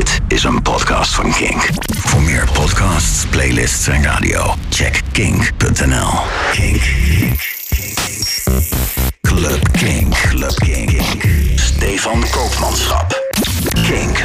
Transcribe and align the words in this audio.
Dit 0.00 0.20
is 0.28 0.44
een 0.44 0.62
podcast 0.62 1.14
van 1.14 1.32
Kink. 1.32 1.68
Voor 1.98 2.22
meer 2.22 2.48
podcasts, 2.52 3.26
playlists 3.26 3.88
en 3.88 4.02
radio, 4.02 4.54
check 4.68 5.00
kink.nl. 5.12 6.10
Kink. 6.52 6.82
Club 9.20 9.70
Kink. 9.72 10.14
Club 10.14 10.54
Kink. 10.54 11.00
Stefan 11.54 12.24
Koopmanschap. 12.30 13.32
Kink. 13.72 14.24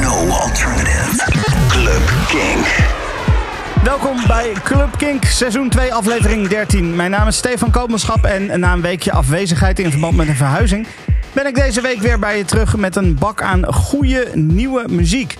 No 0.00 0.28
alternative. 0.28 1.24
Club 1.68 2.12
Kink. 2.28 2.66
Welkom 3.84 4.16
bij 4.26 4.52
Club 4.64 4.96
Kink, 4.96 5.24
seizoen 5.24 5.68
2, 5.68 5.94
aflevering 5.94 6.48
13. 6.48 6.96
Mijn 6.96 7.10
naam 7.10 7.28
is 7.28 7.36
Stefan 7.36 7.70
Koopmanschap 7.70 8.24
en 8.24 8.60
na 8.60 8.72
een 8.72 8.80
weekje 8.80 9.12
afwezigheid 9.12 9.78
in 9.78 9.90
verband 9.90 10.16
met 10.16 10.28
een 10.28 10.36
verhuizing... 10.36 10.86
ben 11.32 11.46
ik 11.46 11.54
deze 11.54 11.80
week 11.80 12.00
weer 12.00 12.18
bij 12.18 12.38
je 12.38 12.44
terug 12.44 12.76
met 12.76 12.96
een 12.96 13.14
bak 13.14 13.42
aan 13.42 13.72
goede 13.72 14.28
nieuwe 14.34 14.84
muziek. 14.88 15.36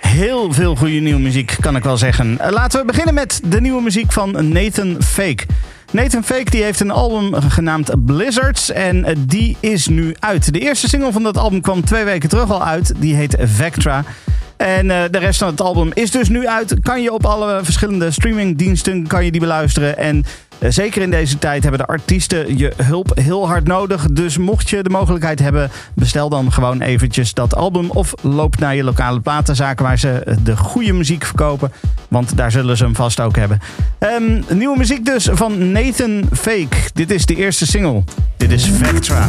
Heel 0.00 0.52
veel 0.52 0.76
goede 0.76 0.98
nieuwe 0.98 1.20
muziek, 1.20 1.56
kan 1.60 1.76
ik 1.76 1.82
wel 1.84 1.96
zeggen. 1.96 2.38
Eh, 2.38 2.50
Laten 2.50 2.80
we 2.80 2.86
beginnen 2.86 3.14
met 3.14 3.40
de 3.44 3.60
nieuwe 3.60 3.82
muziek 3.82 4.12
van 4.12 4.48
Nathan 4.52 4.96
Fake. 5.02 5.46
Nathan 5.92 6.24
Fake 6.24 6.50
die 6.50 6.62
heeft 6.62 6.80
een 6.80 6.90
album 6.90 7.34
genaamd 7.34 8.04
Blizzards 8.04 8.70
en 8.70 9.04
eh, 9.04 9.16
die 9.18 9.56
is 9.60 9.86
nu 9.86 10.14
uit. 10.18 10.52
De 10.52 10.58
eerste 10.58 10.88
single 10.88 11.12
van 11.12 11.22
dat 11.22 11.36
album 11.36 11.60
kwam 11.60 11.84
twee 11.84 12.04
weken 12.04 12.28
terug 12.28 12.50
al 12.50 12.64
uit. 12.64 12.92
Die 12.96 13.14
heet 13.14 13.36
Vectra. 13.40 14.04
En 14.58 14.90
eh, 14.90 15.02
de 15.10 15.18
rest 15.18 15.38
van 15.38 15.48
het 15.48 15.60
album 15.60 15.90
is 15.94 16.10
dus 16.10 16.28
nu 16.28 16.48
uit. 16.48 16.74
Kan 16.82 17.02
je 17.02 17.12
op 17.12 17.24
alle 17.24 17.60
verschillende 17.62 18.10
streamingdiensten 18.10 19.06
kan 19.06 19.24
je 19.24 19.30
die 19.30 19.40
beluisteren. 19.40 19.98
En 19.98 20.24
eh, 20.58 20.70
zeker 20.70 21.02
in 21.02 21.10
deze 21.10 21.38
tijd 21.38 21.62
hebben 21.62 21.80
de 21.80 21.86
artiesten 21.86 22.58
je 22.58 22.72
hulp 22.82 23.12
heel 23.14 23.46
hard 23.46 23.66
nodig. 23.66 24.06
Dus 24.10 24.38
mocht 24.38 24.70
je 24.70 24.82
de 24.82 24.90
mogelijkheid 24.90 25.38
hebben, 25.38 25.70
bestel 25.94 26.28
dan 26.28 26.52
gewoon 26.52 26.80
eventjes 26.80 27.34
dat 27.34 27.54
album. 27.54 27.90
Of 27.90 28.14
loop 28.22 28.58
naar 28.58 28.74
je 28.74 28.84
lokale 28.84 29.20
platenzaken 29.20 29.84
waar 29.84 29.98
ze 29.98 30.10
eh, 30.10 30.36
de 30.42 30.56
goede 30.56 30.92
muziek 30.92 31.24
verkopen. 31.24 31.72
Want 32.08 32.36
daar 32.36 32.50
zullen 32.50 32.76
ze 32.76 32.84
hem 32.84 32.94
vast 32.94 33.20
ook 33.20 33.36
hebben. 33.36 33.58
Ehm, 33.98 34.42
nieuwe 34.48 34.78
muziek 34.78 35.04
dus 35.04 35.28
van 35.32 35.72
Nathan 35.72 36.24
Fake. 36.32 36.76
Dit 36.92 37.10
is 37.10 37.26
de 37.26 37.34
eerste 37.34 37.66
single. 37.66 38.02
Dit 38.36 38.52
is 38.52 38.70
Vectra. 38.70 39.28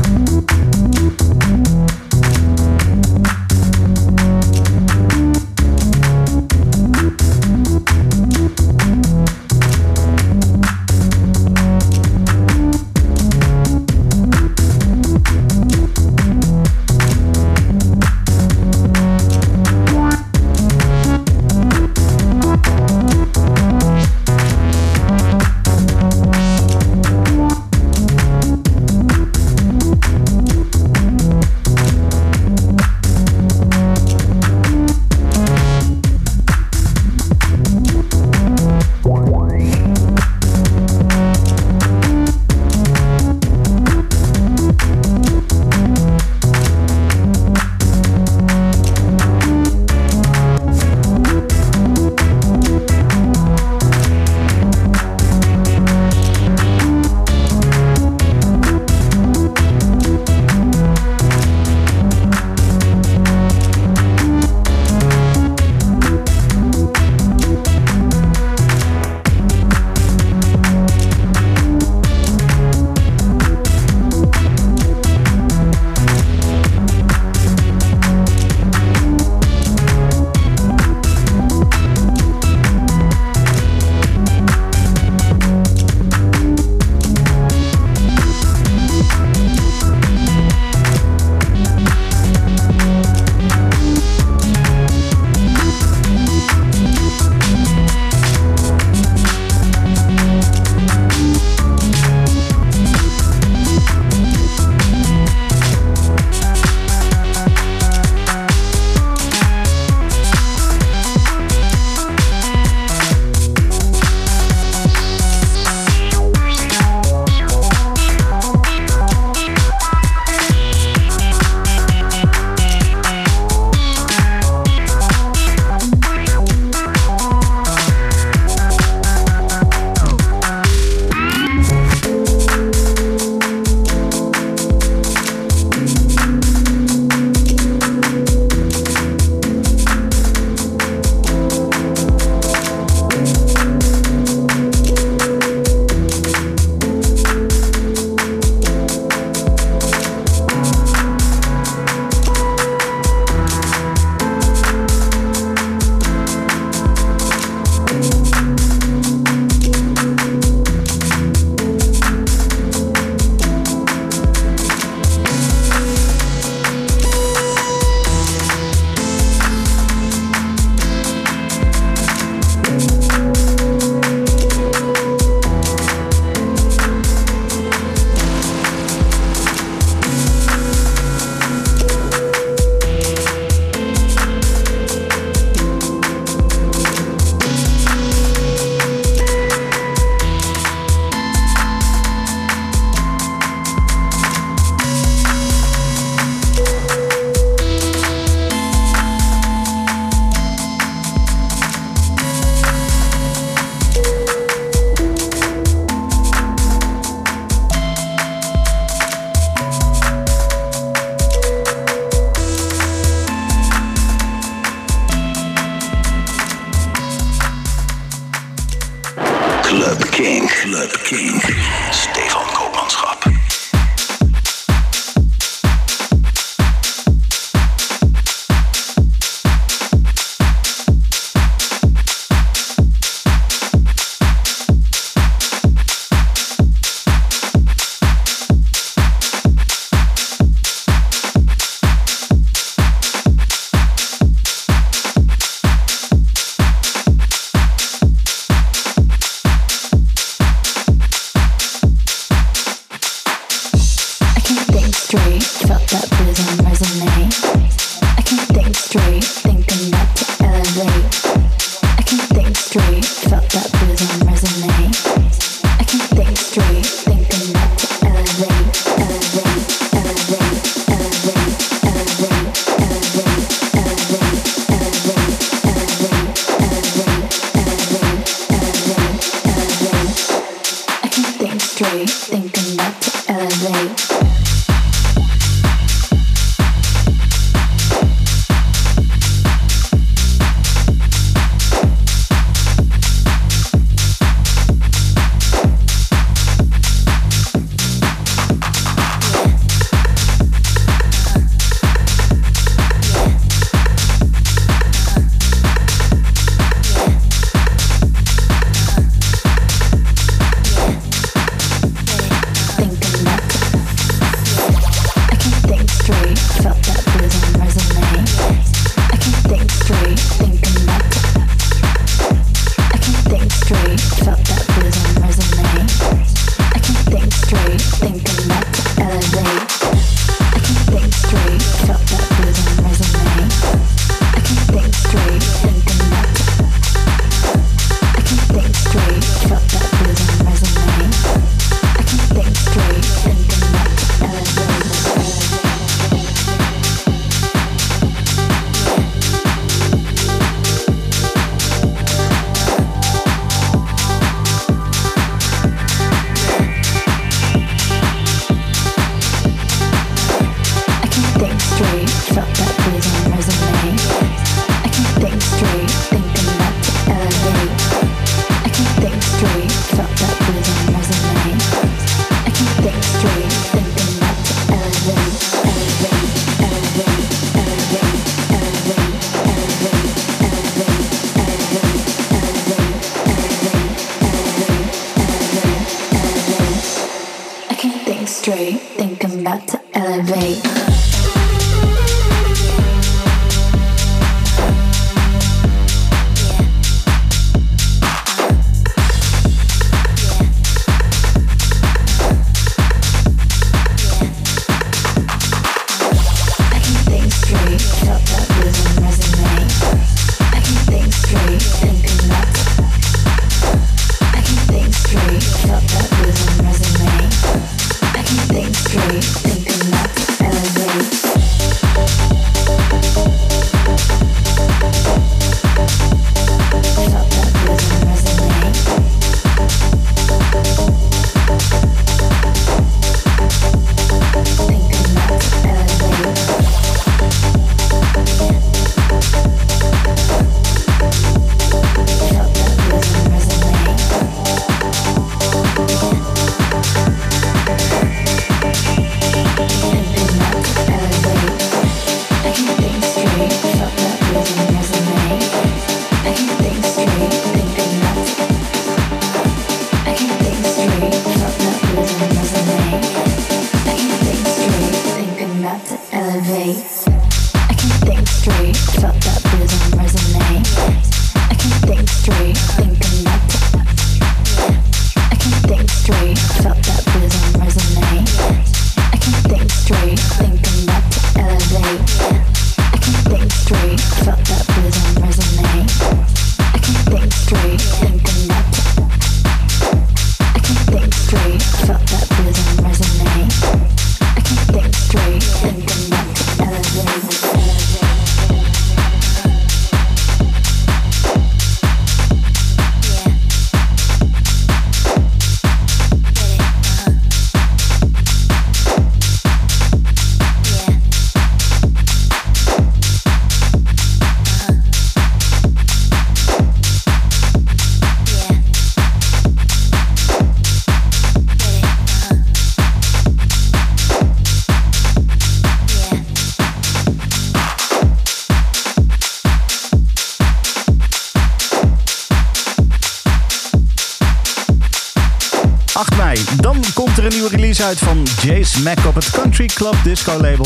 Mack 538.83 539.05
op 539.05 539.15
het 539.15 539.29
Country 539.29 539.65
Club 539.65 539.95
Disco 540.03 540.41
label. 540.41 540.65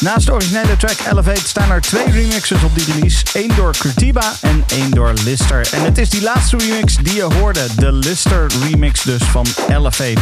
Naast 0.00 0.26
de 0.26 0.32
originele 0.32 0.76
track 0.76 0.96
Elevate 1.10 1.48
staan 1.48 1.70
er 1.70 1.80
twee 1.80 2.10
remixes 2.10 2.62
op 2.62 2.74
die 2.74 2.84
release. 2.92 3.24
Eén 3.32 3.52
door 3.56 3.76
Curtiba 3.78 4.32
en 4.40 4.64
één 4.66 4.90
door 4.90 5.12
Lister. 5.24 5.68
En 5.72 5.84
het 5.84 5.98
is 5.98 6.10
die 6.10 6.22
laatste 6.22 6.56
remix 6.56 6.96
die 6.96 7.14
je 7.14 7.22
hoorde. 7.22 7.66
De 7.76 7.92
Lister 7.92 8.46
remix 8.62 9.02
dus 9.02 9.22
van 9.22 9.46
Elevate. 9.68 10.20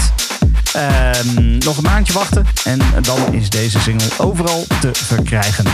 Ehm, 0.72 1.58
nog 1.58 1.76
een 1.76 1.82
maandje 1.82 2.12
wachten 2.12 2.46
en 2.64 2.80
dan 3.02 3.34
is 3.34 3.50
deze 3.50 3.80
single 3.80 4.08
overal 4.18 4.64
te 4.80 4.90
verkrijgen. 4.92 5.64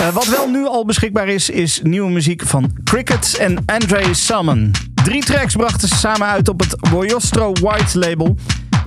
Uh, 0.00 0.08
wat 0.08 0.26
wel 0.26 0.48
nu 0.48 0.66
al 0.66 0.84
beschikbaar 0.84 1.28
is, 1.28 1.50
is 1.50 1.80
nieuwe 1.82 2.10
muziek 2.10 2.42
van 2.46 2.70
Crickets 2.84 3.36
en 3.36 3.62
Andre 3.66 4.14
Salmon. 4.14 4.70
Drie 4.94 5.24
tracks 5.24 5.54
brachten 5.54 5.88
ze 5.88 5.94
samen 5.94 6.26
uit 6.26 6.48
op 6.48 6.60
het 6.60 6.90
Boyostro 6.90 7.52
White 7.52 7.98
label. 7.98 8.36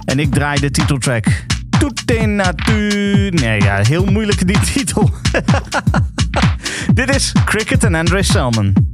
En 0.06 0.20
ik 0.20 0.34
draai 0.34 0.60
de 0.60 0.72
titeltrack. 0.72 1.47
Tutte 1.79 2.25
natuur. 2.25 3.34
Nee, 3.34 3.62
ja, 3.62 3.79
heel 3.81 4.05
moeilijke 4.05 4.46
die 4.46 4.60
titel. 4.60 5.10
Dit 6.93 7.15
is 7.15 7.31
Cricket 7.46 7.84
en 7.84 7.96
Andre 7.96 8.24
Salmon. 8.24 8.87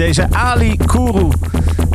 Deze 0.00 0.26
Ali 0.30 0.76
Kourou. 0.76 1.32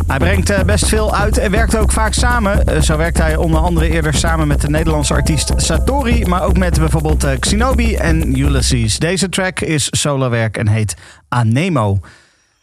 Hij 0.08 0.18
brengt 0.18 0.50
eh, 0.50 0.63
best 0.63 0.88
veel 0.88 1.15
uit 1.15 1.38
en 1.38 1.52
werkt 1.52 1.78
ook 1.78 1.91
vaak 1.91 2.13
samen. 2.13 2.65
Eh, 2.65 2.82
zo 2.82 2.98
werkt 2.98 3.18
hij 3.18 3.36
onder 3.36 3.60
andere 3.60 3.89
eerder 3.89 4.13
samen 4.13 4.48
met 4.48 4.62
de 4.62 4.70
Nederlandse 4.70 5.13
artiest 5.13 5.52
Satori, 5.56 6.26
maar 6.26 6.44
ook 6.44 6.58
met 6.58 6.80
bijvoorbeeld 6.80 7.24
eh, 7.24 7.39
Xinobi 7.39 7.96
en 7.96 8.39
Ulysses. 8.39 9.00
Deze 9.00 9.30
track 9.30 9.60
is 9.60 9.88
solowerk 9.91 10.58
en 10.58 10.68
heet 10.68 10.96
Anemo. 11.30 12.00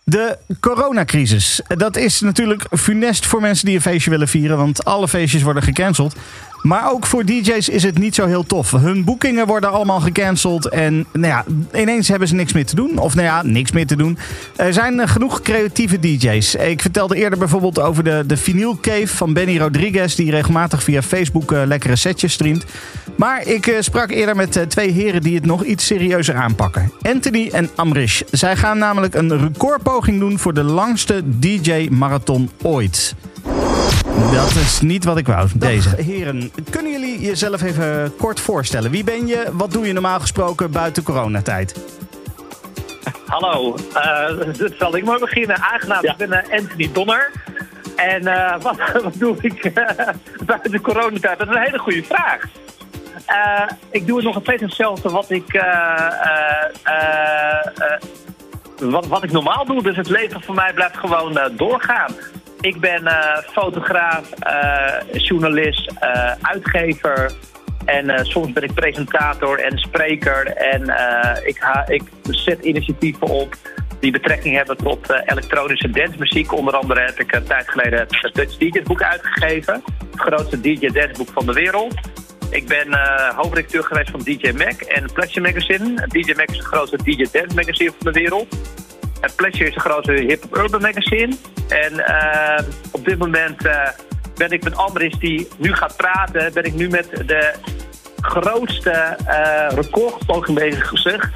De 0.05 0.39
coronacrisis. 0.61 1.61
Dat 1.69 1.97
is 1.97 2.21
natuurlijk 2.21 2.67
funest 2.71 3.27
voor 3.27 3.41
mensen 3.41 3.67
die 3.67 3.75
een 3.75 3.83
feestje 3.83 4.11
willen 4.11 4.29
vieren, 4.29 4.57
want 4.57 4.85
alle 4.85 5.09
feestjes 5.09 5.43
worden 5.43 5.63
gecanceld. 5.63 6.17
Maar 6.63 6.91
ook 6.91 7.07
voor 7.07 7.25
DJ's 7.25 7.69
is 7.69 7.83
het 7.83 7.99
niet 7.99 8.15
zo 8.15 8.27
heel 8.27 8.45
tof. 8.45 8.71
Hun 8.71 9.05
boekingen 9.05 9.47
worden 9.47 9.71
allemaal 9.71 10.01
gecanceld. 10.01 10.69
En 10.69 11.07
nou 11.13 11.27
ja, 11.27 11.45
ineens 11.81 12.09
hebben 12.09 12.29
ze 12.29 12.35
niks 12.35 12.53
meer 12.53 12.67
te 12.67 12.75
doen. 12.75 12.99
Of 12.99 13.15
nou 13.15 13.27
ja, 13.27 13.43
niks 13.43 13.73
meer 13.73 13.87
te 13.87 13.97
doen. 13.97 14.19
Er 14.57 14.73
zijn 14.73 15.09
genoeg 15.09 15.43
creatieve 15.43 15.99
DJ's. 15.99 16.55
Ik 16.55 16.81
vertelde 16.81 17.17
eerder 17.17 17.39
bijvoorbeeld 17.39 17.81
over 17.81 18.05
de, 18.05 18.25
de 18.27 18.37
Vinyl 18.37 18.79
Cave 18.81 19.07
van 19.07 19.33
Benny 19.33 19.59
Rodriguez. 19.59 20.15
Die 20.15 20.31
regelmatig 20.31 20.83
via 20.83 21.03
Facebook 21.03 21.53
uh, 21.53 21.63
lekkere 21.65 21.97
setjes 21.97 22.33
streamt. 22.33 22.65
Maar 23.17 23.47
ik 23.47 23.67
uh, 23.67 23.77
sprak 23.81 24.11
eerder 24.11 24.37
met 24.37 24.57
uh, 24.57 24.63
twee 24.63 24.91
heren 24.91 25.23
die 25.23 25.35
het 25.35 25.47
nog 25.47 25.65
iets 25.65 25.87
serieuzer 25.87 26.35
aanpakken. 26.35 26.93
Anthony 27.03 27.49
en 27.53 27.71
Amrish. 27.75 28.23
Zij 28.31 28.57
gaan 28.57 28.79
namelijk 28.79 29.15
een 29.15 29.39
recordpoging 29.39 30.19
doen 30.19 30.39
voor 30.39 30.55
de 30.55 30.63
langste 30.63 31.23
DJ-marathon 31.39 32.51
ooit. 32.63 33.15
Dat 34.33 34.55
is 34.55 34.81
niet 34.81 35.05
wat 35.05 35.17
ik 35.17 35.27
wou, 35.27 35.49
deze. 35.55 36.03
heren, 36.03 36.53
kunnen 36.71 36.93
jullie 36.93 37.21
jezelf 37.21 37.63
even 37.63 38.17
kort 38.17 38.41
voorstellen? 38.41 38.91
Wie 38.91 39.05
ben 39.05 39.27
je? 39.27 39.51
Wat 39.53 39.73
doe 39.73 39.87
je 39.87 39.93
normaal 39.93 40.21
gesproken 40.21 40.71
buiten 40.71 41.03
coronatijd? 41.03 41.75
Hallo, 43.27 43.77
uh, 43.95 44.59
dat 44.59 44.73
zal 44.79 44.97
ik 44.97 45.05
maar 45.05 45.19
beginnen. 45.19 45.57
Aangenaam, 45.63 46.05
ik 46.05 46.17
ben 46.17 46.29
uh, 46.29 46.59
Anthony 46.59 46.91
Donner. 46.93 47.31
En 47.97 48.23
uh, 48.27 48.55
wat, 48.63 48.77
wat, 49.03 49.15
doe 49.15 49.37
ik 49.41 49.73
buiten 50.47 50.81
coronatijd? 50.81 51.39
Dat 51.39 51.49
is 51.49 51.55
een 51.55 51.63
hele 51.63 51.79
goede 51.79 52.03
vraag. 52.03 52.43
ik 53.91 54.07
doe 54.07 54.17
het 54.17 54.25
nog 54.25 54.39
steeds 54.43 54.63
hetzelfde 54.63 55.11
wat 55.11 55.31
ik, 55.31 55.65
wat, 58.79 59.07
wat 59.07 59.23
ik 59.23 59.33
normaal 59.33 59.65
doe. 59.65 59.83
Dus 59.83 59.97
het 59.97 60.09
leven 60.09 60.43
voor 60.43 60.55
mij 60.55 60.73
blijft 60.73 60.97
gewoon 60.97 61.39
doorgaan. 61.57 62.15
Ik 62.63 62.81
ben 62.81 63.03
uh, 63.03 63.37
fotograaf, 63.39 64.31
uh, 64.47 65.21
journalist, 65.23 65.93
uh, 66.03 66.33
uitgever. 66.43 67.33
En 67.85 68.27
soms 68.27 68.53
ben 68.53 68.63
ik 68.63 68.75
presentator 68.75 69.59
en 69.59 69.79
spreker. 69.79 70.47
En 70.47 70.83
ik, 71.45 71.65
ik 71.87 72.03
zet 72.23 72.65
initiatieven 72.65 73.27
op 73.27 73.57
die 74.01 74.13
betrekking 74.13 74.57
hebben 74.57 74.77
tot 74.77 75.23
elektronische 75.25 75.91
dancemuziek. 75.91 76.53
Onder 76.53 76.75
andere 76.75 77.01
heb 77.01 77.21
ik 77.21 77.35
een 77.35 77.45
tijd 77.45 77.69
geleden 77.69 77.99
het 77.99 78.35
Dutch 78.35 78.57
DJ's 78.57 78.83
boek 78.83 79.03
uitgegeven. 79.03 79.83
Het 80.11 80.21
grootste 80.21 80.61
DJ 80.61 80.87
danceboek 80.87 81.29
van 81.33 81.47
de 81.47 81.53
wereld. 81.53 81.95
Ik 82.51 82.67
ben 82.67 82.87
hoofdredacteur 83.35 83.85
geweest 83.85 84.11
van 84.11 84.21
DJ 84.21 84.51
Mac 84.51 84.81
en 84.81 85.13
Pleasure 85.13 85.41
Magazine. 85.41 86.07
DJ 86.09 86.33
Mac 86.37 86.51
is 86.51 86.57
het 86.57 86.67
grootste 86.67 86.97
DJ 86.97 87.27
Dance 87.33 87.55
magazine 87.55 87.93
van 87.99 88.13
de 88.13 88.21
wereld. 88.21 88.57
En 89.23 89.31
Pleasure 89.37 89.69
is 89.69 89.75
de 89.75 89.81
grootste 89.81 90.13
hip-hop 90.13 90.57
urban 90.57 90.81
magazine. 90.81 91.37
En 91.69 91.93
uh, 91.93 92.69
op 92.91 93.05
dit 93.05 93.19
moment 93.19 93.67
uh, 93.67 93.89
ben 94.35 94.51
ik 94.51 94.65
met 94.65 94.77
Amris 94.77 95.19
die 95.19 95.49
nu 95.59 95.75
gaat 95.75 95.97
praten, 95.97 96.53
ben 96.53 96.65
ik 96.65 96.75
nu 96.75 96.89
met 96.89 97.11
de 97.27 97.55
grootste 98.21 99.17
uh, 99.29 99.77
recordpoging 99.77 100.59
bezig 100.59 100.89
gezegd. 100.89 101.29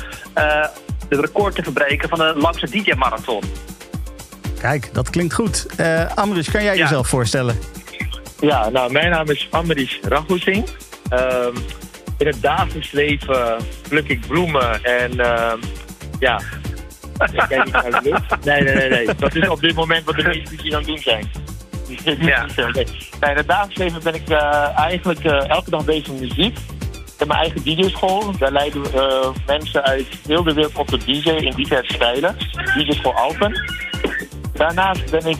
de 1.08 1.20
record 1.20 1.54
te 1.54 1.62
verbreken 1.62 2.08
van 2.08 2.18
de 2.18 2.32
langste 2.36 2.70
DJ-marathon. 2.70 3.42
Kijk, 4.60 4.94
dat 4.94 5.10
klinkt 5.10 5.34
goed. 5.34 5.66
Uh, 5.80 6.14
Amris, 6.14 6.50
kan 6.50 6.62
jij 6.62 6.76
ja. 6.76 6.82
jezelf 6.82 7.08
voorstellen? 7.08 7.58
Ja, 8.40 8.68
nou, 8.68 8.92
mijn 8.92 9.10
naam 9.10 9.30
is 9.30 9.48
Amris 9.50 10.00
Raghusin. 10.02 10.66
Uh, 11.12 11.46
in 12.18 12.26
het 12.26 12.42
dagelijks 12.42 12.92
leven 12.92 13.56
pluk 13.88 14.08
ik 14.08 14.26
bloemen 14.26 14.84
en 14.84 15.12
uh, 15.16 15.52
ja, 16.18 16.40
ik 17.18 17.44
kijk 17.48 17.64
niet 17.64 17.72
naar 17.72 18.02
de 18.02 18.10
lucht. 18.10 18.44
Nee, 18.44 18.62
nee, 18.62 18.74
nee, 18.74 18.88
nee. 18.88 19.14
Dat 19.18 19.34
is 19.34 19.48
op 19.48 19.60
dit 19.60 19.74
moment 19.74 20.04
wat 20.04 20.14
de 20.14 20.22
meeste 20.22 20.56
die 20.56 20.72
aan 20.72 20.78
het 20.78 20.88
doen 20.88 20.98
zijn. 20.98 21.30
Ja. 22.04 22.46
nee, 22.56 22.86
in 23.20 23.36
het 23.36 23.48
dagelijks 23.48 23.76
leven 23.76 24.02
ben 24.02 24.14
ik 24.14 24.30
uh, 24.30 24.78
eigenlijk 24.78 25.24
uh, 25.24 25.48
elke 25.48 25.70
dag 25.70 25.84
bezig 25.84 26.08
met 26.08 26.20
muziek. 26.20 26.58
Ik 26.88 27.22
heb 27.22 27.28
mijn 27.28 27.40
eigen 27.40 27.62
DJ-school. 27.62 28.38
Daar 28.38 28.52
leiden 28.52 28.82
uh, 28.94 29.28
mensen 29.46 29.82
uit 29.82 30.06
heel 30.26 30.42
de 30.42 30.52
wereld 30.52 30.76
op 30.76 30.88
de 30.88 30.98
DJ 30.98 31.28
in 31.30 31.54
diverse 31.54 31.92
stijlen. 31.92 32.36
DJ-school 32.74 33.14
Alpen. 33.14 33.64
Daarnaast 34.52 35.10
ben 35.10 35.26
ik 35.26 35.38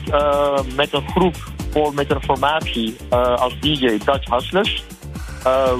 met 0.75 0.93
een 0.93 1.09
groep 1.09 1.35
voor, 1.71 1.93
met 1.93 2.11
een 2.11 2.23
formatie 2.23 2.95
als 3.09 3.59
DJ 3.59 3.97
Dutch 4.05 4.29
Hustlers. 4.29 4.83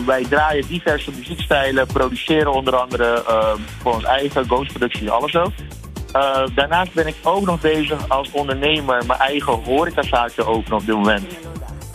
wij 0.06 0.24
draaien 0.30 0.68
diverse 0.68 1.12
muziekstijlen, 1.18 1.88
produceren 1.88 2.54
onder 2.54 2.76
andere 2.76 3.24
voor 3.82 3.94
ons 3.94 4.04
eigen 4.04 4.46
ghostproductie, 4.46 5.12
alles 5.12 5.36
ook. 5.36 5.52
Uh, 6.18 6.44
daarnaast 6.56 6.94
ben 6.94 7.08
ik 7.08 7.16
ook 7.24 7.46
nog 7.46 7.62
bezig 7.62 8.10
als 8.10 8.32
ondernemer 8.32 9.06
mijn 9.06 9.20
eigen 9.20 9.54
horecazaak 9.54 10.30
te 10.30 10.46
openen 10.46 10.78
op 10.78 10.86
dit 10.86 10.96
moment. 10.96 11.38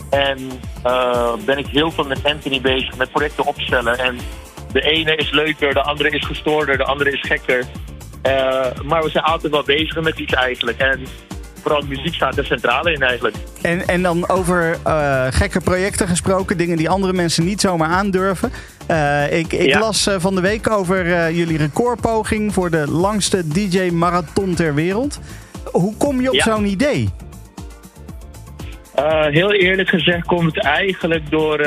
En 0.09 0.37
uh, 0.85 1.33
ben 1.45 1.57
ik 1.57 1.67
heel 1.67 1.91
veel 1.91 2.03
met 2.03 2.23
Anthony 2.23 2.61
bezig, 2.61 2.97
met 2.97 3.11
projecten 3.11 3.45
opstellen. 3.45 3.97
En 3.97 4.17
de 4.71 4.81
ene 4.81 5.15
is 5.15 5.31
leuker, 5.31 5.73
de 5.73 5.81
andere 5.81 6.09
is 6.09 6.25
gestoorder, 6.25 6.77
de 6.77 6.83
andere 6.83 7.11
is 7.11 7.21
gekker. 7.21 7.65
Uh, 8.23 8.65
maar 8.83 9.03
we 9.03 9.09
zijn 9.09 9.23
altijd 9.23 9.51
wel 9.51 9.63
bezig 9.63 10.01
met 10.01 10.19
iets 10.19 10.33
eigenlijk. 10.33 10.77
En 10.77 11.05
vooral 11.63 11.81
muziek 11.87 12.13
staat 12.13 12.37
er 12.37 12.45
centrale 12.45 12.93
in 12.93 13.01
eigenlijk. 13.01 13.35
En, 13.61 13.87
en 13.87 14.01
dan 14.01 14.29
over 14.29 14.77
uh, 14.87 15.27
gekke 15.29 15.61
projecten 15.61 16.07
gesproken, 16.07 16.57
dingen 16.57 16.77
die 16.77 16.89
andere 16.89 17.13
mensen 17.13 17.45
niet 17.45 17.61
zomaar 17.61 17.89
aandurven. 17.89 18.51
Uh, 18.91 19.37
ik 19.37 19.53
ik 19.53 19.79
las 19.79 20.07
uh, 20.07 20.15
van 20.17 20.35
de 20.35 20.41
week 20.41 20.69
over 20.69 21.31
jullie 21.31 21.57
recordpoging 21.57 22.53
voor 22.53 22.69
de 22.69 22.91
langste 22.91 23.47
DJ-marathon 23.47 24.55
ter 24.55 24.75
wereld. 24.75 25.19
Hoe 25.71 25.97
kom 25.97 26.21
je 26.21 26.27
op 26.27 26.33
ja. 26.33 26.43
zo'n 26.43 26.65
idee? 26.65 27.09
heel 29.29 29.53
eerlijk 29.53 29.89
gezegd 29.89 30.25
komt 30.25 30.55
het 30.55 30.65
eigenlijk 30.65 31.29
door, 31.29 31.61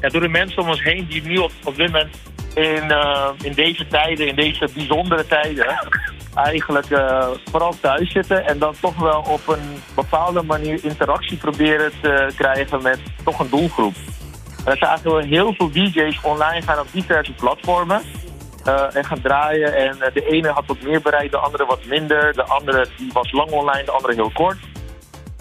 ja, 0.00 0.08
door 0.08 0.20
de 0.20 0.28
mensen 0.28 0.62
om 0.62 0.68
ons 0.68 0.82
heen 0.82 1.06
die 1.08 1.22
nu 1.22 1.36
op, 1.36 1.52
op 1.64 1.76
dit 1.76 1.86
moment 1.86 2.16
in, 2.54 2.94
in 3.42 3.52
deze 3.52 3.86
tijden, 3.86 4.26
in 4.26 4.34
deze 4.34 4.68
bijzondere 4.74 5.26
tijden, 5.26 5.66
eigenlijk 6.34 6.90
uh, 6.90 7.28
vooral 7.50 7.74
thuis 7.80 8.12
zitten 8.12 8.46
en 8.46 8.58
dan 8.58 8.74
toch 8.80 8.96
wel 8.96 9.20
op 9.20 9.48
een 9.48 9.82
bepaalde 9.94 10.42
manier 10.42 10.84
interactie 10.84 11.36
proberen 11.36 11.92
te 12.02 12.32
krijgen 12.36 12.82
met 12.82 13.00
toch 13.24 13.38
een 13.38 13.50
doelgroep. 13.50 13.94
Er 14.64 14.76
zijn 14.76 14.90
eigenlijk 14.90 15.26
heel 15.26 15.54
veel 15.54 15.70
DJ's 15.70 16.18
online 16.22 16.62
gaan 16.62 16.78
op 16.78 16.86
diverse 16.92 17.32
platformen 17.32 18.02
uh, 18.66 18.96
en 18.96 19.04
gaan 19.04 19.20
draaien. 19.20 19.74
En 19.74 19.96
uh, 19.96 20.06
de 20.14 20.26
ene 20.26 20.48
had 20.48 20.66
wat 20.66 20.82
meer 20.82 21.00
bereik, 21.00 21.30
de 21.30 21.36
andere 21.36 21.64
wat 21.64 21.84
minder. 21.84 22.32
De 22.32 22.44
andere 22.44 22.86
die 22.96 23.10
was 23.12 23.32
lang 23.32 23.50
online, 23.50 23.84
de 23.84 23.90
andere 23.90 24.14
heel 24.14 24.30
kort. 24.34 24.58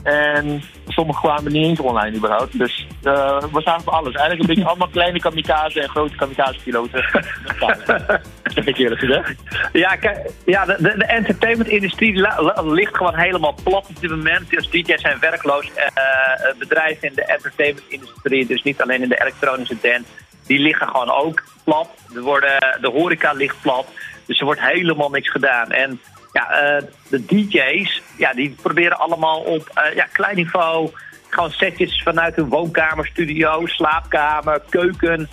En 0.03 0.63
sommigen 0.91 1.21
kwamen 1.21 1.51
niet 1.51 1.65
eens 1.65 1.79
online 1.79 2.17
überhaupt. 2.17 2.57
Dus 2.57 2.87
uh, 3.03 3.43
we 3.51 3.61
zagen 3.61 3.83
voor 3.83 3.93
alles. 3.93 4.15
Eigenlijk 4.15 4.41
een 4.41 4.55
beetje 4.55 4.69
allemaal 4.69 4.87
kleine 4.87 5.19
kamikaze 5.19 5.81
en 5.81 5.89
grote 5.89 6.15
kamikaze-piloten. 6.15 7.05
zeg 8.53 8.65
ik 8.65 8.77
eerlijk 8.77 9.01
gezegd. 9.01 9.35
Ja, 9.73 9.97
ja 10.45 10.65
de, 10.65 10.75
de, 10.79 10.97
de 10.97 11.05
entertainment-industrie 11.05 12.27
ligt 12.63 12.97
gewoon 12.97 13.15
helemaal 13.15 13.55
plat 13.63 13.87
op 13.89 13.99
dit 13.99 14.09
moment. 14.09 14.49
Dus 14.49 14.69
DJ's 14.69 15.01
zijn 15.01 15.19
werkloos. 15.19 15.65
Uh, 15.65 16.57
bedrijven 16.57 17.07
in 17.07 17.15
de 17.15 17.25
entertainment-industrie, 17.25 18.45
dus 18.45 18.63
niet 18.63 18.81
alleen 18.81 19.01
in 19.01 19.09
de 19.09 19.21
elektronische 19.21 19.77
dance, 19.81 20.09
die 20.45 20.59
liggen 20.59 20.87
gewoon 20.87 21.09
ook 21.09 21.43
plat. 21.63 21.89
Er 22.15 22.21
worden, 22.21 22.77
de 22.81 22.89
horeca 22.89 23.33
ligt 23.33 23.61
plat. 23.61 23.87
Dus 24.25 24.39
er 24.39 24.45
wordt 24.45 24.61
helemaal 24.61 25.09
niks 25.09 25.29
gedaan. 25.29 25.71
En 25.71 25.99
ja, 26.31 26.75
uh, 26.75 26.87
de 27.09 27.25
DJ's, 27.25 28.01
ja, 28.17 28.33
die 28.33 28.55
proberen 28.61 28.97
allemaal 28.97 29.39
op 29.39 29.71
uh, 29.77 29.95
ja, 29.95 30.05
klein 30.11 30.35
niveau 30.35 30.91
gewoon 31.29 31.51
setjes 31.51 32.01
vanuit 32.03 32.35
hun 32.35 32.49
woonkamer, 32.49 33.07
studio, 33.07 33.65
slaapkamer, 33.65 34.61
keuken 34.69 35.29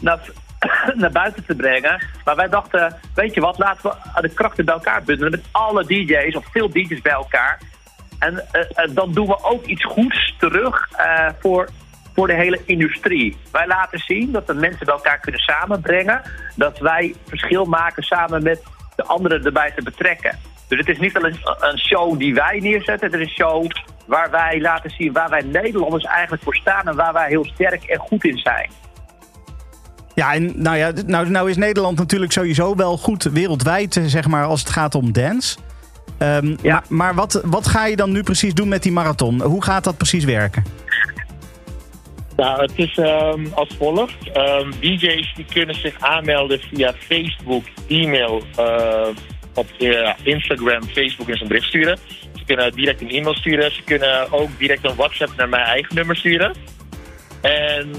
naar, 0.00 0.20
naar 0.94 1.10
buiten 1.10 1.44
te 1.44 1.54
brengen. 1.54 2.02
Maar 2.24 2.36
wij 2.36 2.48
dachten, 2.48 2.96
weet 3.14 3.34
je 3.34 3.40
wat, 3.40 3.58
laten 3.58 3.90
we 4.14 4.20
de 4.20 4.34
krachten 4.34 4.64
bij 4.64 4.74
elkaar 4.74 5.02
bundelen 5.02 5.30
met 5.30 5.44
alle 5.50 5.84
DJ's 5.84 6.36
of 6.36 6.46
veel 6.50 6.70
DJ's 6.70 7.00
bij 7.00 7.12
elkaar. 7.12 7.60
En 8.18 8.32
uh, 8.34 8.94
dan 8.94 9.12
doen 9.12 9.26
we 9.26 9.44
ook 9.44 9.64
iets 9.64 9.84
goeds 9.84 10.34
terug 10.38 10.88
voor, 11.40 11.68
voor 12.14 12.26
de 12.26 12.34
hele 12.34 12.60
industrie. 12.64 13.36
Wij 13.52 13.66
laten 13.66 13.98
zien 13.98 14.32
dat 14.32 14.46
we 14.46 14.52
mensen 14.52 14.86
bij 14.86 14.94
elkaar 14.94 15.20
kunnen 15.20 15.40
samenbrengen. 15.40 16.22
Dat 16.56 16.78
wij 16.78 17.14
verschil 17.26 17.64
maken 17.64 18.02
samen 18.02 18.42
met 18.42 18.62
de 18.96 19.04
anderen 19.04 19.44
erbij 19.44 19.72
te 19.76 19.82
betrekken. 19.82 20.38
Dus 20.68 20.78
het 20.78 20.88
is 20.88 20.98
niet 20.98 21.16
alleen 21.16 21.38
een 21.58 21.78
show 21.78 22.18
die 22.18 22.34
wij 22.34 22.58
neerzetten. 22.60 23.10
Het 23.10 23.20
is 23.20 23.26
een 23.26 23.34
show 23.34 23.70
waar 24.06 24.30
wij 24.30 24.60
laten 24.60 24.90
zien 24.90 25.12
waar 25.12 25.30
wij 25.30 25.42
Nederlanders 25.42 26.04
eigenlijk 26.04 26.42
voor 26.42 26.54
staan... 26.54 26.88
en 26.88 26.96
waar 26.96 27.12
wij 27.12 27.28
heel 27.28 27.44
sterk 27.44 27.84
en 27.84 27.98
goed 27.98 28.24
in 28.24 28.38
zijn. 28.38 28.70
Ja, 30.14 30.32
en 30.32 30.52
nou 30.62 30.76
ja, 30.76 30.92
nou, 31.06 31.30
nou 31.30 31.50
is 31.50 31.56
Nederland 31.56 31.98
natuurlijk 31.98 32.32
sowieso 32.32 32.76
wel 32.76 32.96
goed 32.96 33.22
wereldwijd, 33.22 34.00
zeg 34.06 34.28
maar, 34.28 34.44
als 34.44 34.60
het 34.60 34.70
gaat 34.70 34.94
om 34.94 35.12
dance. 35.12 35.58
Ehm, 36.18 36.56
Ja. 36.62 36.72
Maar, 36.72 36.84
maar 36.88 37.14
wat, 37.14 37.40
wat 37.44 37.66
ga 37.66 37.86
je 37.86 37.96
dan 37.96 38.12
nu 38.12 38.22
precies 38.22 38.54
doen 38.54 38.68
met 38.68 38.82
die 38.82 38.92
marathon? 38.92 39.42
Hoe 39.42 39.62
gaat 39.62 39.84
dat 39.84 39.96
precies 39.96 40.24
werken? 40.24 40.64
Nou, 42.36 42.60
het 42.60 42.72
is 42.76 42.98
ehm, 42.98 43.46
als 43.54 43.68
volgt. 43.78 44.30
Ehm, 44.32 44.70
DJ's 44.80 45.34
die 45.34 45.44
kunnen 45.52 45.74
zich 45.74 46.00
aanmelden 46.00 46.60
via 46.60 46.92
Facebook, 46.98 47.64
e-mail, 47.88 48.42
eh, 48.56 49.08
op 49.54 49.66
eh, 49.78 50.12
Instagram, 50.22 50.82
Facebook 50.82 51.28
en 51.28 51.40
een 51.40 51.48
bericht 51.48 51.66
sturen. 51.66 51.98
Ze 52.36 52.44
kunnen 52.46 52.72
direct 52.72 53.00
een 53.00 53.10
e-mail 53.10 53.34
sturen. 53.34 53.72
Ze 53.72 53.82
kunnen 53.82 54.32
ook 54.32 54.58
direct 54.58 54.84
een 54.84 54.96
WhatsApp 54.96 55.36
naar 55.36 55.48
mijn 55.48 55.64
eigen 55.64 55.94
nummer 55.94 56.16
sturen. 56.16 56.54
En 57.40 57.90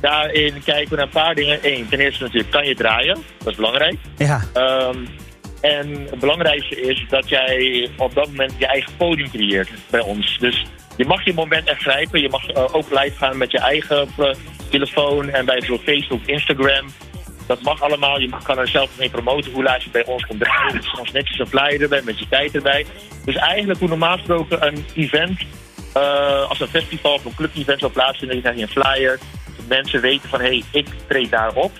daarin 0.00 0.62
kijken 0.64 0.90
we 0.90 0.96
naar 0.96 1.04
een 1.04 1.10
paar 1.10 1.34
dingen. 1.34 1.58
Eén, 1.62 1.88
ten 1.88 2.00
eerste 2.00 2.22
natuurlijk, 2.22 2.50
kan 2.50 2.66
je 2.66 2.74
draaien? 2.74 3.18
Dat 3.38 3.48
is 3.48 3.56
belangrijk. 3.56 3.96
Ja, 4.16 4.40
Ehm, 4.52 5.04
en 5.60 6.06
het 6.10 6.18
belangrijkste 6.18 6.80
is 6.80 7.04
dat 7.08 7.28
jij 7.28 7.88
op 7.96 8.14
dat 8.14 8.26
moment 8.26 8.52
je 8.58 8.66
eigen 8.66 8.96
podium 8.96 9.30
creëert 9.30 9.70
bij 9.90 10.00
ons. 10.00 10.38
Dus 10.38 10.64
je 10.96 11.04
mag 11.04 11.24
je 11.24 11.34
moment 11.34 11.68
echt 11.68 11.80
grijpen. 11.80 12.20
Je 12.20 12.28
mag 12.28 12.48
eh, 12.48 12.74
ook 12.74 12.90
live 12.90 13.16
gaan 13.16 13.36
met 13.36 13.50
je 13.50 13.58
eigen 13.58 14.08
eh, 14.18 14.34
telefoon 14.70 15.28
en 15.28 15.44
bij 15.44 15.62
Facebook, 15.62 16.20
Instagram. 16.26 16.86
Dat 17.46 17.62
mag 17.62 17.82
allemaal. 17.82 18.20
Je 18.20 18.30
kan 18.42 18.58
er 18.58 18.68
zelf 18.68 18.90
mee 18.98 19.10
promoten 19.10 19.52
hoe 19.52 19.62
laat 19.62 19.82
je 19.82 19.90
bij 19.90 20.04
ons 20.04 20.26
komt 20.26 20.40
draaien. 20.40 20.74
Dus 20.74 20.90
soms 20.90 21.12
netjes 21.12 21.38
een 21.38 21.46
flyer 21.46 21.82
erbij 21.82 22.02
met 22.02 22.18
je 22.18 22.28
tijd 22.28 22.54
erbij. 22.54 22.86
Dus 23.24 23.36
eigenlijk 23.36 23.78
hoe 23.78 23.88
normaal 23.88 24.16
gesproken 24.16 24.66
een 24.66 24.84
event, 24.94 25.40
eh, 25.92 26.48
als 26.48 26.60
een 26.60 26.68
festival 26.68 27.14
of 27.14 27.24
een 27.24 27.34
club-event 27.34 27.80
zou 27.80 27.92
plaatsvinden, 27.92 28.42
dan 28.42 28.52
krijg 28.52 28.56
je 28.56 28.62
een 28.62 28.82
flyer. 28.82 29.18
Dat 29.56 29.66
mensen 29.68 30.00
weten 30.00 30.28
van 30.28 30.40
hé, 30.40 30.46
hey, 30.46 30.62
ik 30.72 30.86
treed 31.06 31.30
daar 31.30 31.54
op. 31.54 31.72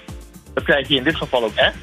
Dat 0.54 0.64
krijg 0.64 0.88
je 0.88 0.96
in 0.96 1.04
dit 1.04 1.16
geval 1.16 1.44
ook 1.44 1.54
echt. 1.54 1.76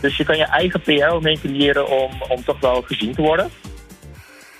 Dus 0.00 0.16
je 0.16 0.24
kan 0.24 0.36
je 0.36 0.44
eigen 0.44 0.80
PR 0.80 1.14
mee 1.20 1.38
creëren 1.38 1.88
om, 1.88 2.10
om 2.28 2.44
toch 2.44 2.60
wel 2.60 2.82
gezien 2.82 3.14
te 3.14 3.22
worden. 3.22 3.50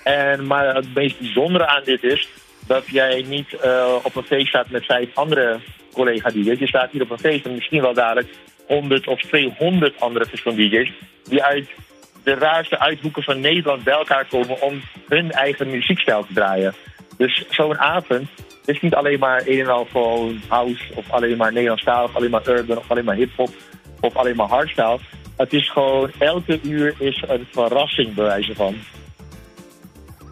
En, 0.03 0.47
maar 0.47 0.75
het 0.75 0.93
meest 0.93 1.19
bijzondere 1.19 1.67
aan 1.67 1.83
dit 1.83 2.03
is 2.03 2.29
dat 2.67 2.87
jij 2.87 3.25
niet 3.27 3.53
eh, 3.53 3.95
op 4.03 4.15
een 4.15 4.23
feest 4.23 4.47
staat 4.47 4.69
met 4.69 4.85
vijf 4.85 5.09
andere 5.13 5.59
collega-DJ's. 5.93 6.59
Je 6.59 6.67
staat 6.67 6.91
hier 6.91 7.01
op 7.01 7.09
een 7.09 7.19
feest 7.19 7.45
en 7.45 7.53
misschien 7.53 7.81
wel 7.81 7.93
dadelijk 7.93 8.29
100 8.67 9.07
of 9.07 9.21
200 9.21 9.99
andere 9.99 10.25
verschillende 10.25 10.69
DJ's 10.69 10.91
die 11.23 11.43
uit 11.43 11.69
de 12.23 12.33
raarste 12.33 12.79
uithoeken 12.79 13.23
van 13.23 13.39
Nederland 13.39 13.83
bij 13.83 13.93
elkaar 13.93 14.25
komen 14.25 14.61
om 14.61 14.81
hun 15.07 15.31
eigen 15.31 15.69
muziekstijl 15.69 16.25
te 16.25 16.33
draaien. 16.33 16.73
Dus 17.17 17.45
zo'n 17.49 17.77
avond 17.77 18.29
is 18.65 18.81
niet 18.81 18.95
alleen 18.95 19.19
maar 19.19 19.41
een 19.45 19.59
en 19.59 19.67
al 19.67 19.87
gewoon 19.91 20.41
house 20.47 20.83
of 20.95 21.11
alleen 21.11 21.37
maar 21.37 21.53
Nederlandstalig, 21.53 22.09
of 22.09 22.15
alleen 22.15 22.29
maar 22.29 22.47
urban 22.47 22.77
of 22.77 22.91
alleen 22.91 23.05
maar 23.05 23.15
hip-hop 23.15 23.49
of 23.99 24.15
alleen 24.15 24.35
maar 24.35 24.47
hardstyle. 24.47 24.99
Het 25.37 25.53
is 25.53 25.69
gewoon 25.69 26.11
elke 26.19 26.59
uur 26.63 26.95
is 26.99 27.23
een 27.27 27.47
verrassing 27.51 28.13
bij 28.13 28.25
wijze 28.25 28.55
van. 28.55 28.75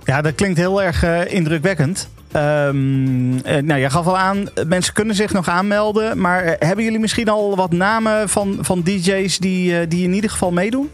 Ja 0.10 0.22
dat 0.22 0.36
klinkt 0.36 0.58
heel 0.58 0.82
erg 0.82 1.04
eh, 1.04 1.34
indrukwekkend. 1.34 2.10
Ehm, 2.32 3.38
eh, 3.38 3.62
nou, 3.62 3.80
je 3.80 3.90
gaf 3.90 4.08
al 4.08 4.18
aan, 4.18 4.50
mensen 4.68 4.94
kunnen 4.94 5.16
zich 5.16 5.34
nog 5.34 5.50
aanmelden. 5.50 6.22
Maar 6.22 6.44
eh, 6.44 6.68
hebben 6.68 6.84
jullie 6.84 7.00
misschien 7.00 7.30
al 7.30 7.56
wat 7.56 7.72
namen 7.72 8.30
van, 8.30 8.58
van 8.62 8.82
DJ's 8.82 9.38
die, 9.38 9.88
die 9.88 10.04
in 10.04 10.14
ieder 10.14 10.30
geval 10.30 10.52
meedoen? 10.52 10.92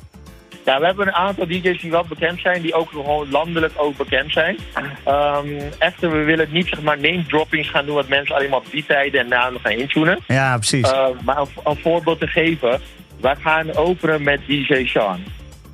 Ja, 0.66 0.80
we 0.80 0.86
hebben 0.86 1.08
een 1.08 1.14
aantal 1.14 1.48
DJ's 1.48 1.82
die 1.82 1.92
wel 1.92 2.06
bekend 2.10 2.40
zijn, 2.40 2.62
die 2.62 2.74
ook 2.74 2.90
gewoon 2.90 3.30
landelijk 3.32 3.74
ook 3.76 3.98
bekend 3.98 4.32
zijn. 4.32 4.58
Ehm, 5.04 5.48
echter, 5.78 6.12
we 6.12 6.24
willen 6.24 6.48
niet 6.52 6.68
zeg 6.68 6.82
maar 6.82 7.00
name 7.00 7.26
droppings 7.28 7.70
gaan 7.70 7.86
doen, 7.86 7.96
wat 7.96 8.08
mensen 8.08 8.36
alleen 8.36 8.50
maar 8.50 8.60
op 8.60 8.72
die 8.72 8.86
tijden 8.86 9.20
en 9.20 9.28
namen 9.28 9.60
gaan 9.60 9.72
intunen. 9.72 10.20
Ja, 10.28 10.58
precies. 10.58 10.92
Uh, 10.92 11.08
maar 11.24 11.38
een, 11.38 11.48
een 11.64 11.78
voorbeeld 11.82 12.20
te 12.20 12.28
geven, 12.28 12.82
wij 13.22 13.36
gaan 13.36 13.76
openen 13.76 14.24
met 14.24 14.40
DJ 14.48 14.86
Sean. 14.86 15.24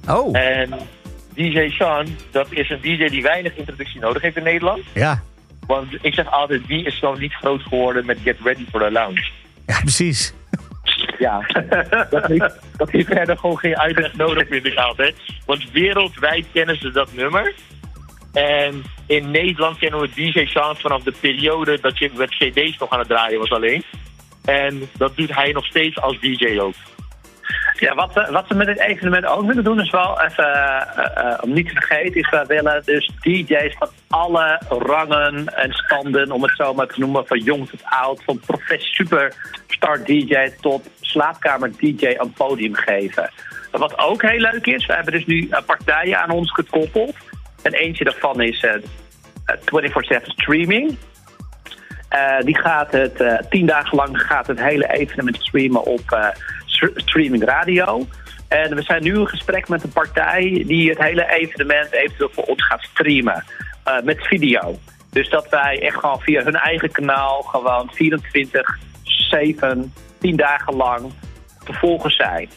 oh, 0.10 0.38
En 0.38 0.74
DJ 1.36 1.70
Sean, 1.70 2.08
dat 2.32 2.48
is 2.50 2.70
een 2.70 2.82
DJ 2.82 3.08
die 3.08 3.22
weinig 3.22 3.56
introductie 3.56 4.00
nodig 4.00 4.22
heeft 4.22 4.38
in 4.38 4.44
Nederland. 4.44 4.82
ja. 4.94 5.22
Want 5.68 5.98
ik 6.02 6.14
zeg 6.14 6.32
altijd, 6.32 6.66
wie 6.68 6.86
is 6.86 7.00
zo 7.00 7.14
niet 7.14 7.34
groot 7.34 7.62
geworden 7.62 8.06
met 8.06 8.18
Get 8.24 8.38
Ready 8.44 8.66
for 8.72 8.80
the 8.80 8.92
Lounge? 8.92 9.30
ja, 9.68 9.80
precies. 9.80 10.34
Ja, 11.20 11.46
dat 12.10 12.26
heeft, 12.26 12.60
dat 12.78 12.90
heeft 12.90 13.08
verder 13.08 13.38
gewoon 13.38 13.58
geen 13.58 13.78
uitleg 13.78 14.14
nodig, 14.16 14.48
vind 14.48 14.66
ik 14.66 14.76
altijd. 14.78 15.16
Want 15.46 15.72
wereldwijd 15.72 16.46
kennen 16.54 16.78
ze 16.78 16.92
dat 16.92 17.14
nummer. 17.14 17.54
En 18.34 18.84
in 19.06 19.32
Nederland 19.32 19.78
kennen 19.78 20.00
we 20.00 20.10
DJ 20.10 20.46
Sean 20.46 20.76
vanaf 20.76 21.04
de 21.04 21.14
periode 21.20 21.80
dat 21.82 21.98
je 21.98 22.12
met 22.14 22.30
cd's 22.30 22.78
nog 22.78 22.90
aan 22.90 23.00
het 23.00 23.08
draaien 23.08 23.40
was 23.40 23.52
alleen. 23.52 23.84
En 24.46 24.90
dat 24.98 25.16
doet 25.16 25.36
hij 25.36 25.52
nog 25.52 25.66
steeds 25.66 26.00
als 26.00 26.20
DJ 26.20 26.60
ook. 26.60 26.74
Ja, 27.82 27.96
wat 27.96 28.14
we, 28.14 28.28
wat 28.32 28.50
met 28.50 28.68
dit 28.68 28.80
evenement 28.80 29.26
ook 29.26 29.46
willen 29.46 29.64
doen, 29.64 29.80
is 29.80 29.90
wel 29.90 30.22
even, 30.22 30.54
eh, 30.54 31.32
eh, 31.32 31.38
om 31.42 31.54
niet 31.54 31.68
te 31.68 31.74
vergeten, 31.74 32.22
is 32.22 32.30
we 32.30 32.44
willen 32.48 32.82
dus 32.86 33.12
DJ's 33.22 33.76
van 33.78 33.88
alle 34.08 34.62
rangen 34.70 35.56
en 35.56 35.72
standen, 35.74 36.32
om 36.32 36.44
het 36.44 36.56
zo 36.56 36.74
maar 36.74 36.88
te 36.88 37.00
noemen, 37.00 37.28
van 37.28 37.40
jong 37.40 37.70
tot 37.70 37.82
oud, 37.84 38.24
van 38.24 38.40
professie 38.40 38.94
superstar 38.94 40.04
DJ 40.04 40.50
tot 40.60 40.90
slaapkamer 41.00 41.72
DJ 41.78 42.16
een 42.18 42.34
podium 42.34 42.76
geven. 42.76 43.30
Wat 43.72 43.98
ook 43.98 44.22
heel 44.22 44.40
leuk 44.40 44.66
is, 44.66 44.86
we 44.86 44.94
hebben 44.94 45.14
dus 45.14 45.26
nu 45.26 45.48
eh, 45.50 45.62
partijen 45.66 46.20
aan 46.20 46.32
ons 46.32 46.52
gekoppeld. 46.52 47.16
En 47.62 47.74
eentje 47.74 48.04
daarvan 48.04 48.42
is 48.42 48.64
eh, 48.64 48.74
24-7 50.22 50.24
streaming. 50.24 50.98
Die 52.40 52.58
gaat 52.58 52.92
het, 52.92 53.46
tien 53.50 53.66
dagen 53.66 53.96
lang 53.96 54.22
gaat 54.22 54.48
het 54.48 54.60
hele 54.60 54.94
evenement 54.94 55.38
streamen 55.42 55.84
op 55.86 56.34
streaming 56.96 57.44
radio. 57.44 58.08
En 58.48 58.76
we 58.76 58.82
zijn 58.82 59.04
nu 59.04 59.20
in 59.20 59.28
gesprek 59.28 59.68
met 59.68 59.84
een 59.84 59.92
partij 59.92 60.64
die 60.68 60.90
het 60.90 61.00
hele 61.00 61.32
evenement 61.32 61.92
eventueel 61.92 62.30
voor 62.34 62.44
ons 62.44 62.66
gaat 62.66 62.82
streamen. 62.82 63.44
eh, 63.84 64.02
met 64.04 64.28
video. 64.28 64.80
Dus 65.12 65.30
dat 65.30 65.50
wij 65.50 65.82
echt 65.82 66.00
gewoon 66.00 66.22
via 66.22 66.44
hun 66.44 66.56
eigen 66.56 66.92
kanaal 66.92 67.42
gewoon 67.42 67.92
24-7, 67.94 69.94
10 70.20 70.36
dagen 70.36 70.76
lang 70.76 71.12
te 71.66 71.74
volgen 71.74 72.12
zijn. 72.12 72.50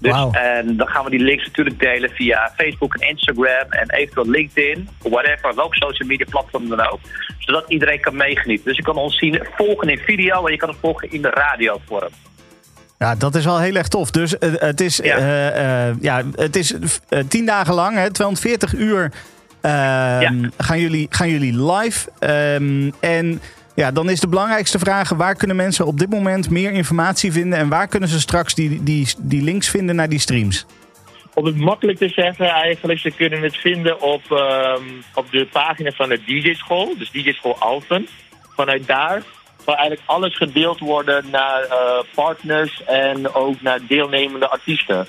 Dus. 0.00 0.12
En 0.32 0.76
dan 0.76 0.88
gaan 0.88 1.04
we 1.04 1.10
die 1.10 1.20
links 1.20 1.46
natuurlijk 1.46 1.78
delen 1.78 2.10
via 2.10 2.52
Facebook 2.56 2.94
en 2.94 3.08
Instagram 3.08 3.70
en 3.70 3.90
eventueel 3.90 4.30
LinkedIn, 4.30 4.88
whatever, 4.98 5.54
welk 5.54 5.74
social 5.74 6.08
media 6.08 6.26
platform 6.30 6.68
dan 6.68 6.80
ook. 6.80 6.98
Zodat 7.38 7.64
iedereen 7.68 8.00
kan 8.00 8.16
meegenieten. 8.16 8.64
Dus 8.66 8.76
je 8.76 8.82
kan 8.82 8.96
ons 8.96 9.18
zien, 9.18 9.46
volgen 9.56 9.88
in 9.88 9.98
video 9.98 10.46
en 10.46 10.52
je 10.52 10.58
kan 10.58 10.68
het 10.68 10.78
volgen 10.80 11.10
in 11.10 11.22
de 11.22 11.30
radiovorm. 11.30 12.10
Ja, 13.02 13.14
dat 13.14 13.34
is 13.34 13.44
wel 13.44 13.58
heel 13.58 13.74
erg 13.74 13.88
tof. 13.88 14.10
Dus 14.10 14.38
eh, 14.38 14.50
het 14.54 14.80
is, 14.80 14.96
Ja. 14.96 15.16
eh, 15.16 15.88
eh, 15.88 15.96
ja, 16.00 16.22
het 16.34 16.56
is 16.56 16.74
tien 17.28 17.46
dagen 17.46 17.74
lang, 17.74 17.96
hè, 17.96 18.10
240 18.10 18.74
uur 18.74 19.12
ehm, 19.60 20.48
gaan, 20.56 20.80
jullie, 20.80 21.06
gaan 21.10 21.28
jullie 21.28 21.72
live. 21.72 22.10
Ehm, 22.18 22.90
en 23.00 23.40
ja, 23.74 23.90
dan 23.90 24.10
is 24.10 24.20
de 24.20 24.28
belangrijkste 24.28 24.78
vraag: 24.78 25.08
waar 25.08 25.34
kunnen 25.34 25.56
mensen 25.56 25.86
op 25.86 25.98
dit 25.98 26.10
moment 26.10 26.50
meer 26.50 26.72
informatie 26.72 27.32
vinden 27.32 27.58
en 27.58 27.68
waar 27.68 27.88
kunnen 27.88 28.08
ze 28.08 28.20
straks 28.20 28.54
die, 28.54 28.82
die, 28.82 29.08
die 29.18 29.42
links 29.42 29.68
vinden 29.68 29.96
naar 29.96 30.08
die 30.08 30.18
streams? 30.18 30.66
Om 31.34 31.44
het 31.44 31.56
makkelijk 31.56 31.98
te 31.98 32.08
zeggen, 32.08 32.46
eigenlijk, 32.48 32.98
ze 32.98 33.10
kunnen 33.10 33.42
het 33.42 33.56
vinden 33.56 34.00
op, 34.00 34.22
ehm, 34.30 34.82
op 35.14 35.30
de 35.30 35.48
pagina 35.52 35.90
van 35.90 36.08
de 36.08 36.20
DJ-school, 36.26 36.94
dus 36.98 37.10
DJ-school 37.10 37.58
Alphen. 37.58 38.06
Vanuit 38.56 38.86
daar 38.86 39.22
zal 39.64 39.76
eigenlijk 39.76 40.08
alles 40.08 40.36
gedeeld 40.36 40.78
worden 40.78 41.30
naar 41.30 41.62
eh, 41.62 41.98
partners 42.14 42.84
en 42.84 43.34
ook 43.34 43.60
naar 43.60 43.86
deelnemende 43.86 44.48
artiesten. 44.48 45.08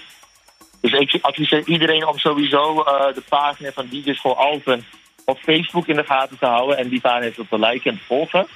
Dus 0.81 0.91
ik 0.91 1.17
adviseer 1.21 1.63
iedereen 1.65 2.07
om 2.07 2.17
sowieso 2.17 2.81
eh, 2.81 3.13
de 3.13 3.23
pagina 3.29 3.71
van 3.71 3.87
DJ-school 3.89 4.37
Alphen 4.37 4.85
op 5.25 5.37
Facebook 5.39 5.87
in 5.87 5.95
de 5.95 6.03
gaten 6.03 6.37
te 6.39 6.45
houden 6.45 6.77
en 6.77 6.89
die 6.89 7.01
pagina 7.01 7.25
even 7.25 7.47
te 7.49 7.59
liken 7.59 7.91
en 7.91 7.97
te 7.97 8.03
volgen. 8.03 8.47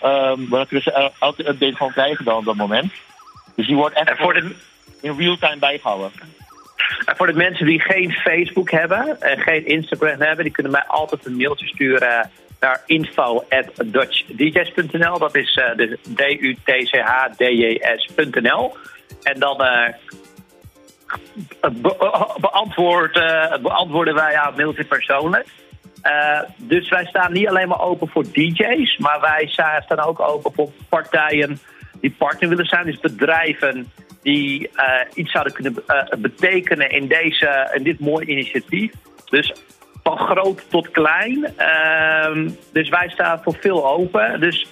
Ehm 0.00 0.48
maar 0.48 0.58
dan 0.58 0.66
kunnen 0.66 0.82
ze 0.82 0.92
el- 0.92 1.12
elke 1.18 1.48
update 1.48 1.76
gewoon 1.76 1.92
krijgen 1.92 2.24
dan 2.24 2.36
op 2.36 2.44
dat 2.44 2.56
moment. 2.56 2.92
Dus 3.56 3.66
die 3.66 3.76
wordt 3.76 3.94
echt 3.96 4.18
voor 4.18 4.34
de, 4.34 4.54
in 5.00 5.16
real 5.18 5.36
time 5.36 5.58
bijgehouden. 5.58 6.10
En 7.04 7.16
voor 7.16 7.26
de 7.26 7.32
mensen 7.32 7.66
die 7.66 7.80
geen 7.80 8.12
Facebook 8.12 8.70
hebben 8.70 9.20
en 9.20 9.38
geen 9.38 9.66
Instagram 9.66 10.20
hebben, 10.20 10.44
die 10.44 10.52
kunnen 10.52 10.72
mij 10.72 10.84
altijd 10.86 11.26
een 11.26 11.36
mailtje 11.36 11.66
sturen 11.66 12.30
naar 12.60 12.82
info.dutchdjs.nl. 12.86 15.18
Dat 15.18 15.36
is 15.36 15.54
eh 15.54 15.76
dus 15.76 15.96
D-U-T-C-H-D-J-S.nl. 16.14 18.76
En 19.22 19.40
dan 19.40 19.62
eh, 19.62 19.94
be- 21.60 22.26
beantwoord, 22.40 23.16
eh, 23.16 23.56
beantwoorden 23.62 24.14
wij 24.14 24.32
jouw 24.32 24.52
mailtje 24.56 24.84
persoonlijk. 24.84 25.46
Eh, 26.02 26.40
dus 26.56 26.88
wij 26.88 27.04
staan 27.04 27.32
niet 27.32 27.48
alleen 27.48 27.68
maar 27.68 27.80
open 27.80 28.08
voor 28.08 28.24
DJ's, 28.32 28.96
maar 28.98 29.20
wij 29.20 29.46
sta- 29.46 29.80
staan 29.80 30.00
ook 30.00 30.20
open 30.20 30.52
voor 30.54 30.70
partijen 30.88 31.58
die 32.00 32.14
partner 32.18 32.48
willen 32.48 32.66
zijn. 32.66 32.86
Dus 32.86 33.00
bedrijven 33.00 33.92
die 34.22 34.70
eh, 34.74 35.00
iets 35.14 35.30
zouden 35.32 35.52
kunnen 35.52 35.82
eh, 35.86 36.02
betekenen 36.18 36.90
in, 36.90 37.08
deze, 37.08 37.70
in 37.74 37.82
dit 37.82 38.00
mooie 38.00 38.26
initiatief. 38.26 38.92
Dus 39.24 39.52
van 40.16 40.36
groot 40.36 40.70
tot 40.70 40.90
klein. 40.90 41.56
Ehm, 41.56 42.48
dus 42.72 42.88
wij 42.88 43.08
staan 43.08 43.40
voor 43.42 43.56
veel 43.60 43.88
open. 43.88 44.40
Dus 44.40 44.66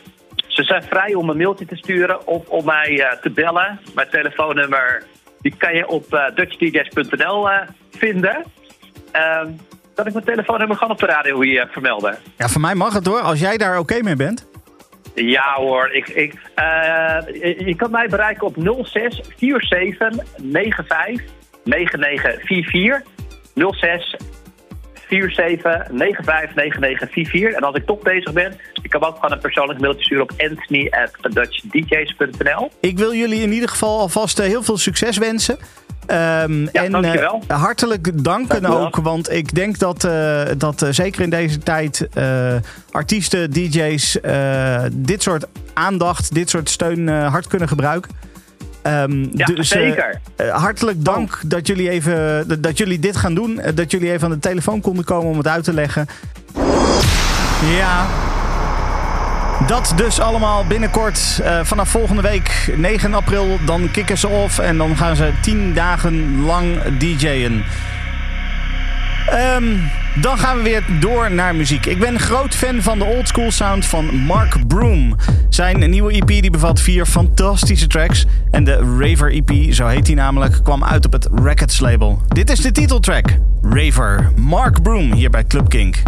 ze 0.47 0.63
zijn 0.63 0.83
vrij 0.83 1.15
om 1.15 1.29
een 1.31 1.37
mailtje 1.37 1.67
te 1.67 1.77
sturen 1.77 2.27
of 2.27 2.49
om 2.49 2.65
mij 2.65 3.01
eh, 3.01 3.21
te 3.21 3.31
bellen. 3.31 3.81
Mijn 3.95 4.09
telefoonnummer 4.11 5.03
die 5.41 5.55
kan 5.57 5.75
je 5.75 5.89
op 5.89 6.31
dutchdjs.nl 6.35 7.51
eh, 7.51 7.61
vinden. 7.91 8.45
Ehm, 9.13 9.51
dat 9.95 10.07
ik 10.07 10.13
mijn 10.13 10.25
telefoonnummer 10.25 10.77
gewoon 10.77 10.93
op 10.93 10.99
de 10.99 11.07
radio 11.07 11.41
hier 11.41 11.69
vermelden. 11.71 12.19
Ja, 12.37 12.49
voor 12.49 12.61
mij 12.61 12.75
mag 12.75 12.93
het 12.93 13.07
hoor, 13.07 13.21
als 13.21 13.41
jij 13.41 13.57
daar 13.57 13.79
oké 13.79 14.03
mee 14.03 14.17
bent. 14.17 14.49
Ja 15.15 15.55
hoor, 15.55 15.91
ik, 15.93 16.09
ik, 16.09 16.35
je 17.67 17.75
kan 17.77 17.91
mij 17.91 18.07
bereiken 18.09 18.47
op 18.47 18.55
06 18.83 19.21
47 19.37 20.25
95 20.53 21.25
9944. 21.65 23.03
06 23.55 24.17
47 25.09 25.87
95 25.91 26.55
9944. 26.55 27.53
En 27.53 27.63
als 27.63 27.77
ik 27.77 27.87
toch 27.87 28.03
bezig 28.03 28.33
ben, 28.33 28.57
ik 28.83 28.91
kan 28.91 29.05
ook 29.05 29.15
gewoon 29.15 29.33
een 29.33 29.39
persoonlijk 29.39 29.81
mailtje 29.81 30.05
sturen 30.05 30.23
op 30.23 30.33
anthony 30.39 30.91
at 30.91 31.35
dutchdjs.nl. 31.35 32.71
Ik 32.81 32.99
wil 32.99 33.15
jullie 33.15 33.43
in 33.43 33.53
ieder 33.53 33.69
geval 33.69 33.99
alvast 33.99 34.39
eh, 34.39 34.47
heel 34.47 34.63
veel 34.63 34.77
succes 34.77 35.19
wensen. 35.19 35.59
Um, 36.11 36.69
ja, 36.73 36.85
en 36.85 36.93
dankjewel. 36.93 37.43
Uh, 37.51 37.63
hartelijk 37.63 38.25
danken 38.25 38.63
Dankjewel. 38.63 38.87
ook, 38.87 38.97
want 38.97 39.33
ik 39.33 39.55
denk 39.55 39.79
dat, 39.79 40.05
uh, 40.05 40.43
dat 40.59 40.83
uh, 40.83 40.89
zeker 40.91 41.23
in 41.23 41.31
deze 41.31 41.59
tijd 41.59 42.09
artiesten, 42.91 43.51
DJ's 43.51 44.19
dit 44.93 45.23
soort 45.23 45.47
aandacht, 45.75 46.35
dit 46.35 46.51
soort 46.51 46.69
steun 46.69 47.09
hard 47.09 47.47
kunnen 47.47 47.69
gebruiken. 47.69 48.11
Um, 48.89 49.29
ja, 49.33 49.47
dus, 49.47 49.69
zeker. 49.69 50.21
hartelijk 50.51 51.05
dank 51.05 51.35
oh. 51.35 51.41
dat, 51.51 51.67
jullie 51.67 51.91
even, 51.91 52.47
dat 52.63 52.79
jullie 52.79 52.99
dit 52.99 53.17
gaan 53.17 53.35
doen. 53.35 53.61
dat 53.75 53.91
jullie 53.91 54.11
even 54.13 54.25
aan 54.25 54.35
de 54.35 54.39
telefoon 54.39 54.81
konden 54.81 55.05
komen 55.05 55.31
om 55.31 55.37
het 55.37 55.49
uit 55.49 55.65
te 55.65 55.73
leggen. 55.73 56.07
Ja, 57.77 58.07
dat 59.67 59.93
dus 59.97 60.21
allemaal 60.21 60.65
binnenkort. 60.67 61.41
Uh, 61.43 61.61
vanaf 61.63 61.89
volgende 61.89 62.23
week, 62.23 62.73
9 62.77 63.15
april, 63.15 63.59
dan 63.67 63.91
kicken 63.91 64.19
ze 64.19 64.29
off. 64.29 64.59
En 64.59 64.77
dan 64.77 64.97
gaan 64.97 65.17
ze 65.17 65.31
10 65.43 65.75
dagen 65.75 66.41
lang 66.45 66.83
DJ'en. 66.99 67.65
Um, 69.33 69.91
dan 70.21 70.39
gaan 70.39 70.57
we 70.57 70.63
weer 70.63 70.85
door 71.01 71.33
naar 71.33 71.55
muziek. 71.55 71.87
Ik 71.87 71.99
ben 71.99 72.19
groot 72.19 72.55
fan 72.55 72.83
van 72.83 72.99
de 72.99 73.05
oldschool 73.05 73.51
sound 73.51 73.87
van 73.87 74.15
Mark 74.15 74.67
Broom. 74.67 75.17
Zijn 75.49 75.91
nieuwe 75.91 76.13
EP 76.13 76.27
die 76.27 76.51
bevat 76.51 76.81
vier 76.81 77.07
fantastische 77.07 77.87
tracks. 77.87 78.27
En 78.51 78.65
de 78.65 78.97
Raver 78.99 79.33
EP, 79.33 79.73
zo 79.73 79.87
heet 79.87 80.07
hij 80.07 80.17
namelijk, 80.17 80.61
kwam 80.63 80.85
uit 80.85 81.07
op 81.07 81.13
het 81.13 81.29
Records 81.35 81.81
label. 81.81 82.23
Dit 82.29 82.51
is 82.51 82.61
de 82.61 82.73
titeltrack. 82.73 83.27
Raver. 83.63 84.33
Mark 84.37 84.83
Broom 84.83 85.13
hier 85.13 85.31
bij 85.31 85.45
Club 85.45 85.69
Kink. 85.69 86.03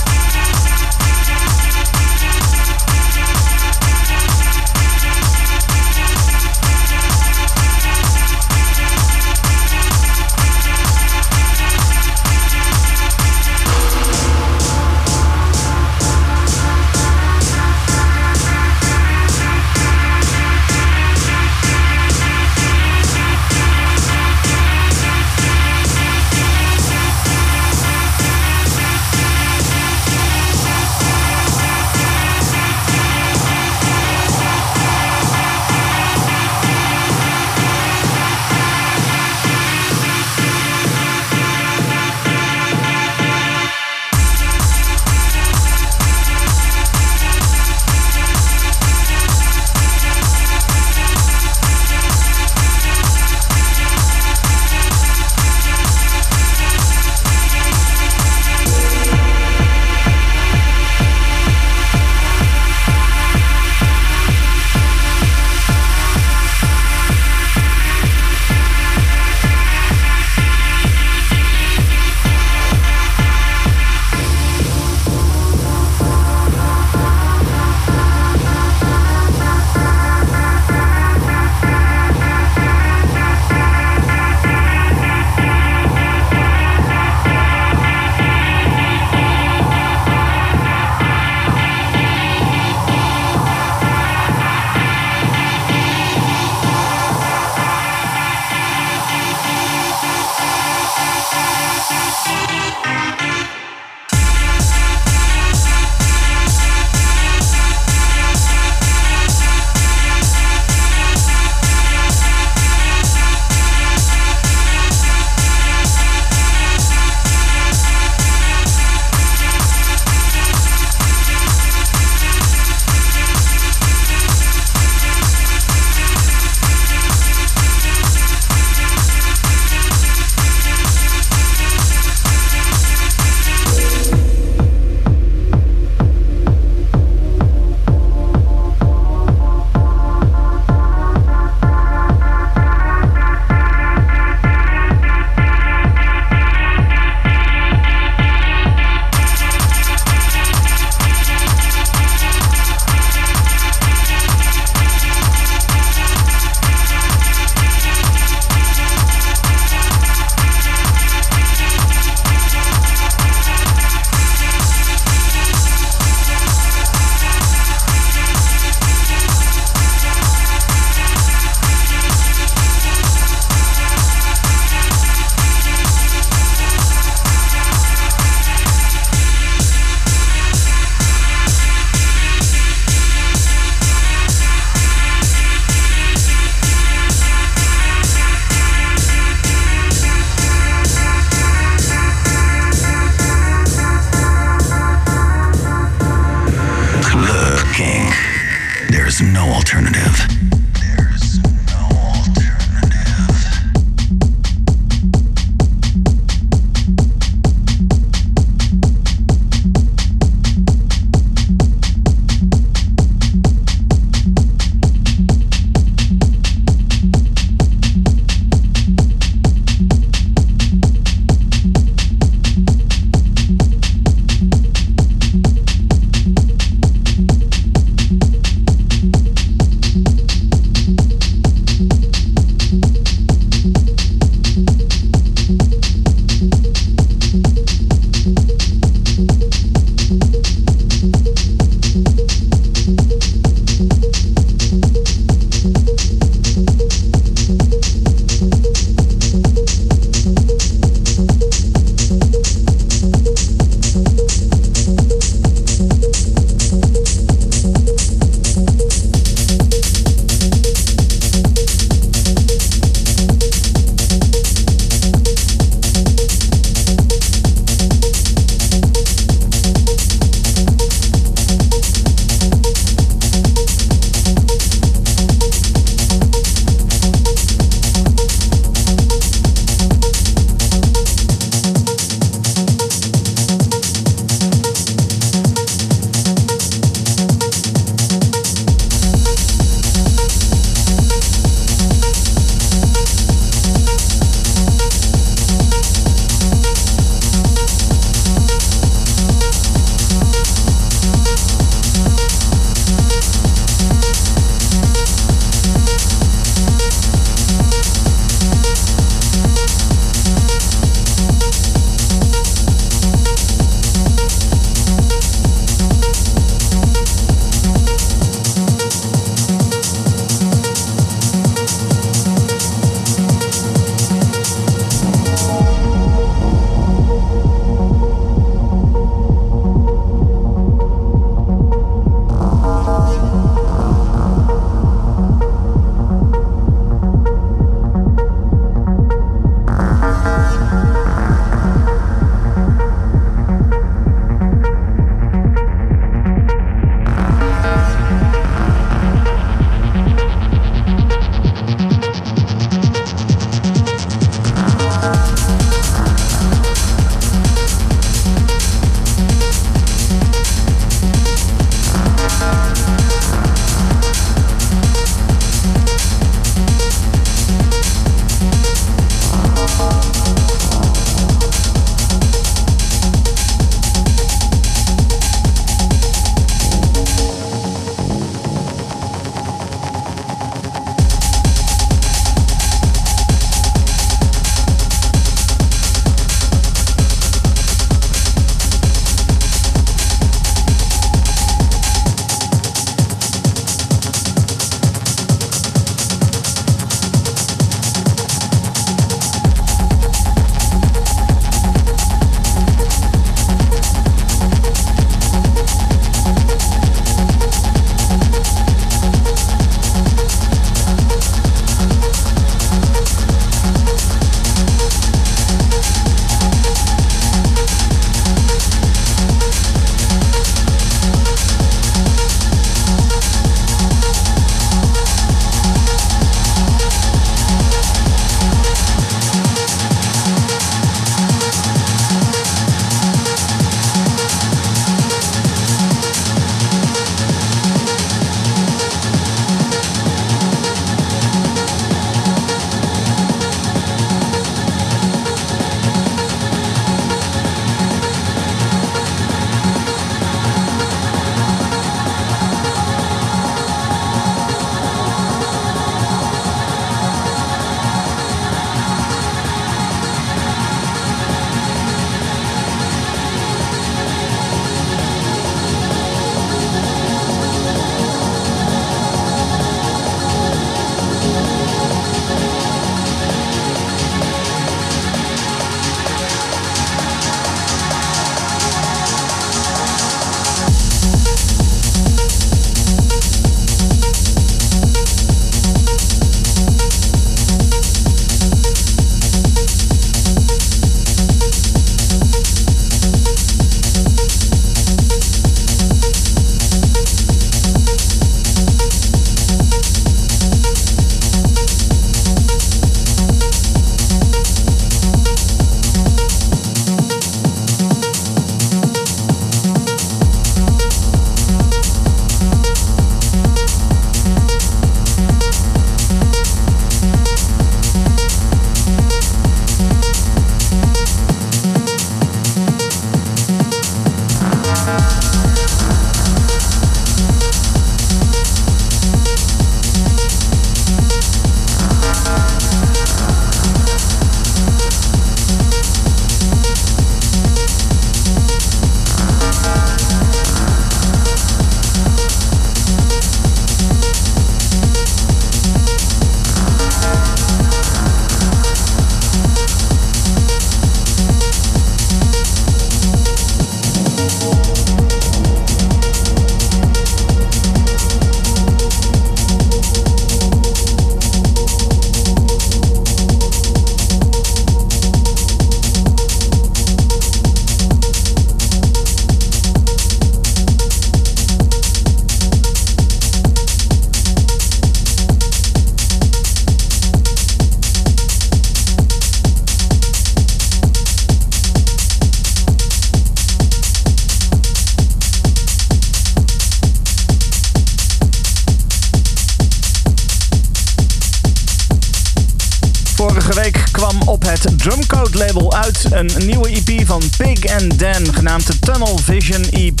Een 596.16 596.30
nieuwe 596.46 596.68
EP 596.68 597.06
van 597.06 597.22
Pig 597.36 597.66
and 597.66 597.98
Dan, 597.98 598.34
genaamd 598.34 598.66
de 598.66 598.78
Tunnel 598.78 599.18
Vision 599.18 599.62
EP. 599.70 600.00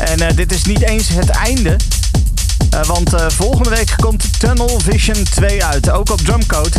En 0.00 0.22
uh, 0.22 0.26
dit 0.34 0.52
is 0.52 0.64
niet 0.64 0.82
eens 0.82 1.08
het 1.08 1.28
einde, 1.28 1.76
uh, 2.74 2.84
want 2.84 3.14
uh, 3.14 3.28
volgende 3.28 3.70
week 3.70 3.94
komt 3.96 4.40
Tunnel 4.40 4.80
Vision 4.80 5.22
2 5.22 5.64
uit, 5.64 5.90
ook 5.90 6.10
op 6.10 6.20
Drumcode. 6.20 6.78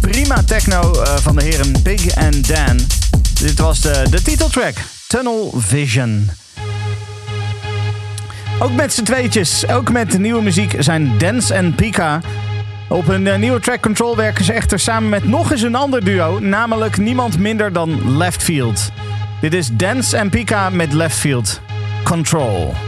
Prima 0.00 0.42
techno 0.42 1.04
van 1.20 1.36
de 1.36 1.44
heren 1.44 1.82
Pig 1.82 2.16
and 2.16 2.48
Dan. 2.48 2.80
Dit 3.40 3.58
was 3.58 3.80
de, 3.80 4.06
de 4.10 4.22
titeltrack, 4.22 4.76
Tunnel 5.06 5.54
Vision. 5.56 6.30
Ook 8.58 8.72
met 8.72 8.94
z'n 8.94 9.02
tweetjes, 9.02 9.68
ook 9.68 9.90
met 9.90 10.18
nieuwe 10.18 10.42
muziek 10.42 10.74
zijn 10.78 11.18
Dance 11.18 11.54
en 11.54 11.74
Pika 11.74 12.20
op 12.88 13.06
hun 13.06 13.26
uh, 13.26 13.36
nieuwe 13.36 13.60
track 13.60 13.82
Control 13.82 14.16
werken 14.16 14.44
ze 14.44 14.52
echter 14.52 14.78
samen 14.78 15.08
met 15.08 15.24
nog 15.24 15.50
eens 15.50 15.62
een 15.62 15.74
ander 15.74 16.04
duo, 16.04 16.38
namelijk 16.38 16.96
niemand 16.96 17.38
minder 17.38 17.72
dan 17.72 18.16
Leftfield. 18.16 18.90
Dit 19.40 19.54
is 19.54 19.68
Dance 19.72 20.16
en 20.16 20.30
Pika 20.30 20.70
met 20.70 20.92
Leftfield. 20.92 21.60
Control. 22.04 22.87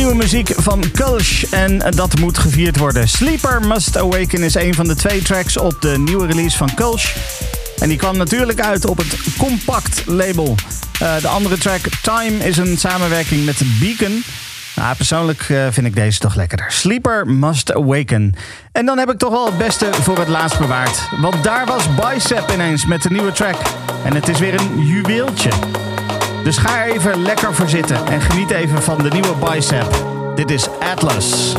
Nieuwe 0.00 0.14
muziek 0.14 0.52
van 0.56 0.84
Kulsh 0.92 1.44
en 1.50 1.78
dat 1.78 2.18
moet 2.18 2.38
gevierd 2.38 2.78
worden. 2.78 3.08
Sleeper 3.08 3.60
Must 3.60 3.96
Awaken 3.96 4.42
is 4.42 4.54
een 4.54 4.74
van 4.74 4.86
de 4.86 4.94
twee 4.94 5.22
tracks 5.22 5.56
op 5.56 5.76
de 5.80 5.98
nieuwe 5.98 6.26
release 6.26 6.56
van 6.56 6.74
Kulsh. 6.74 7.16
En 7.78 7.88
die 7.88 7.98
kwam 7.98 8.16
natuurlijk 8.16 8.60
uit 8.60 8.84
op 8.84 8.96
het 8.96 9.16
Compact 9.38 10.02
label. 10.06 10.54
Uh, 11.02 11.16
de 11.20 11.28
andere 11.28 11.58
track 11.58 11.80
Time 12.02 12.44
is 12.44 12.56
een 12.56 12.78
samenwerking 12.78 13.44
met 13.44 13.62
Beacon. 13.80 14.24
Nou, 14.76 14.96
persoonlijk 14.96 15.48
uh, 15.48 15.66
vind 15.70 15.86
ik 15.86 15.94
deze 15.94 16.18
toch 16.18 16.34
lekkerder. 16.34 16.72
Sleeper 16.72 17.26
Must 17.26 17.74
Awaken. 17.74 18.34
En 18.72 18.86
dan 18.86 18.98
heb 18.98 19.10
ik 19.10 19.18
toch 19.18 19.30
wel 19.30 19.46
het 19.46 19.58
beste 19.58 19.88
voor 19.92 20.18
het 20.18 20.28
laatst 20.28 20.58
bewaard. 20.58 21.08
Want 21.20 21.44
daar 21.44 21.66
was 21.66 21.94
Bicep 21.94 22.50
ineens 22.54 22.86
met 22.86 23.02
de 23.02 23.10
nieuwe 23.10 23.32
track. 23.32 23.56
En 24.04 24.14
het 24.14 24.28
is 24.28 24.38
weer 24.38 24.60
een 24.60 24.86
juweeltje. 24.86 25.50
Dus 26.42 26.58
ga 26.58 26.84
even 26.84 27.22
lekker 27.22 27.54
voor 27.54 27.68
zitten 27.68 28.06
en 28.06 28.20
geniet 28.20 28.50
even 28.50 28.82
van 28.82 28.98
de 28.98 29.08
nieuwe 29.08 29.34
Bicep. 29.34 30.04
Dit 30.34 30.50
is 30.50 30.68
Atlas. 30.78 31.54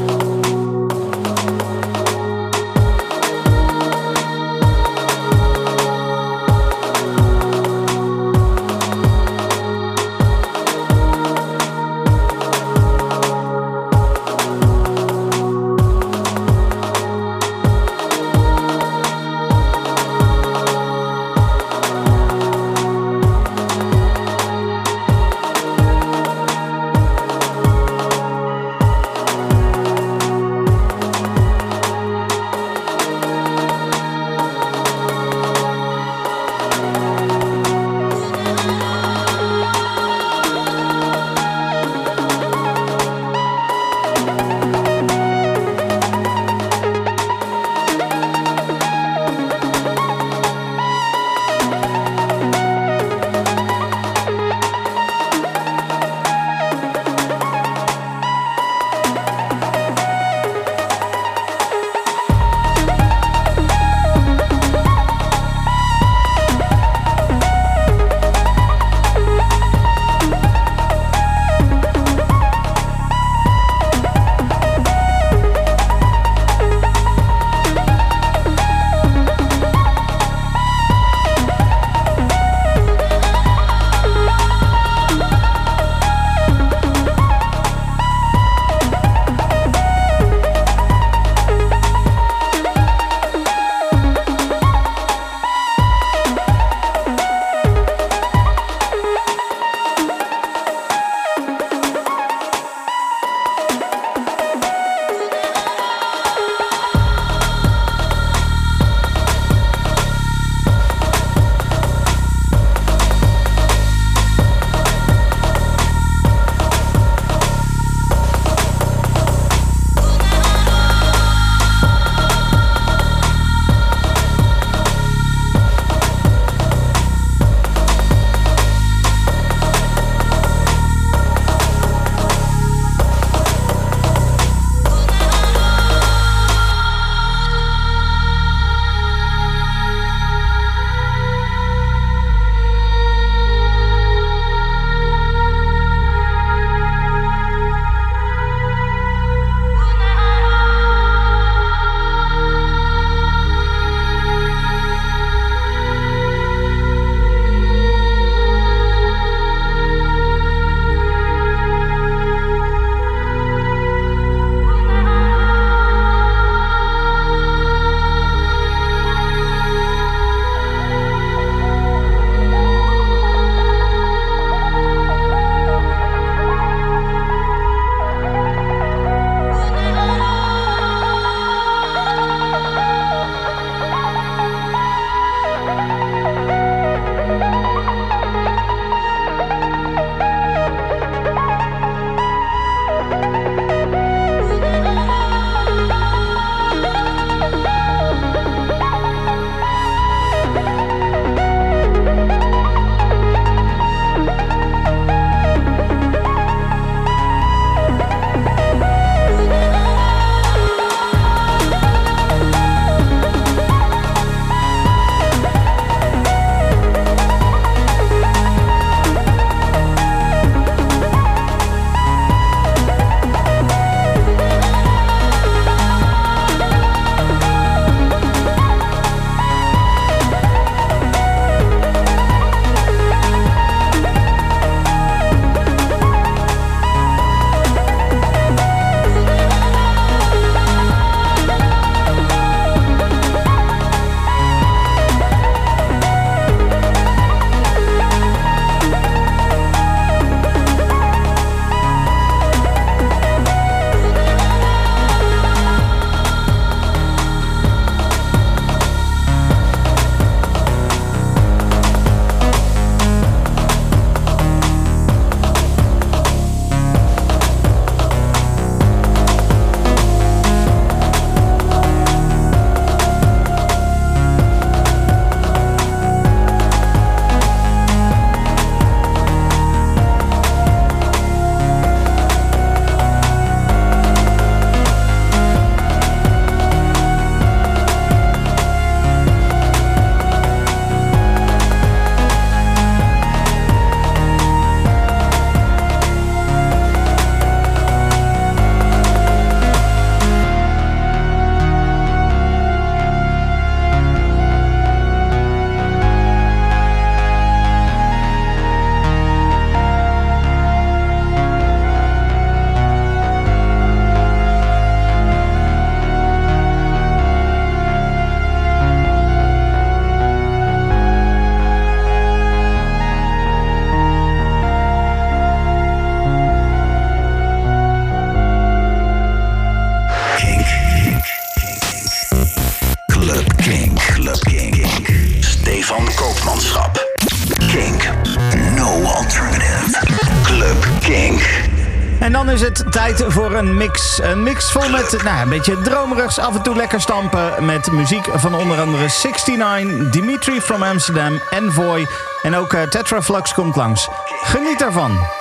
Tijd 342.92 343.24
voor 343.28 343.54
een 343.54 343.78
mix. 343.78 344.20
Een 344.22 344.44
mix 344.44 344.72
vol 344.72 344.90
met 344.90 345.24
nou, 345.24 345.42
een 345.42 345.50
beetje 345.50 345.82
dromerigs, 345.82 346.40
af 346.40 346.56
en 346.56 346.62
toe 346.62 346.76
lekker 346.76 347.02
stampen. 347.02 347.66
Met 347.66 347.92
muziek 347.92 348.28
van 348.34 348.54
onder 348.54 348.80
andere 348.80 349.08
69, 349.24 350.10
Dimitri 350.10 350.62
from 350.62 350.84
Amsterdam, 350.84 351.40
Envoy. 351.50 352.08
En 352.42 352.56
ook 352.56 352.74
uh, 352.74 352.82
Tetraflux 352.82 353.54
komt 353.54 353.76
langs. 353.76 354.10
Geniet 354.42 354.82
ervan. 354.82 355.41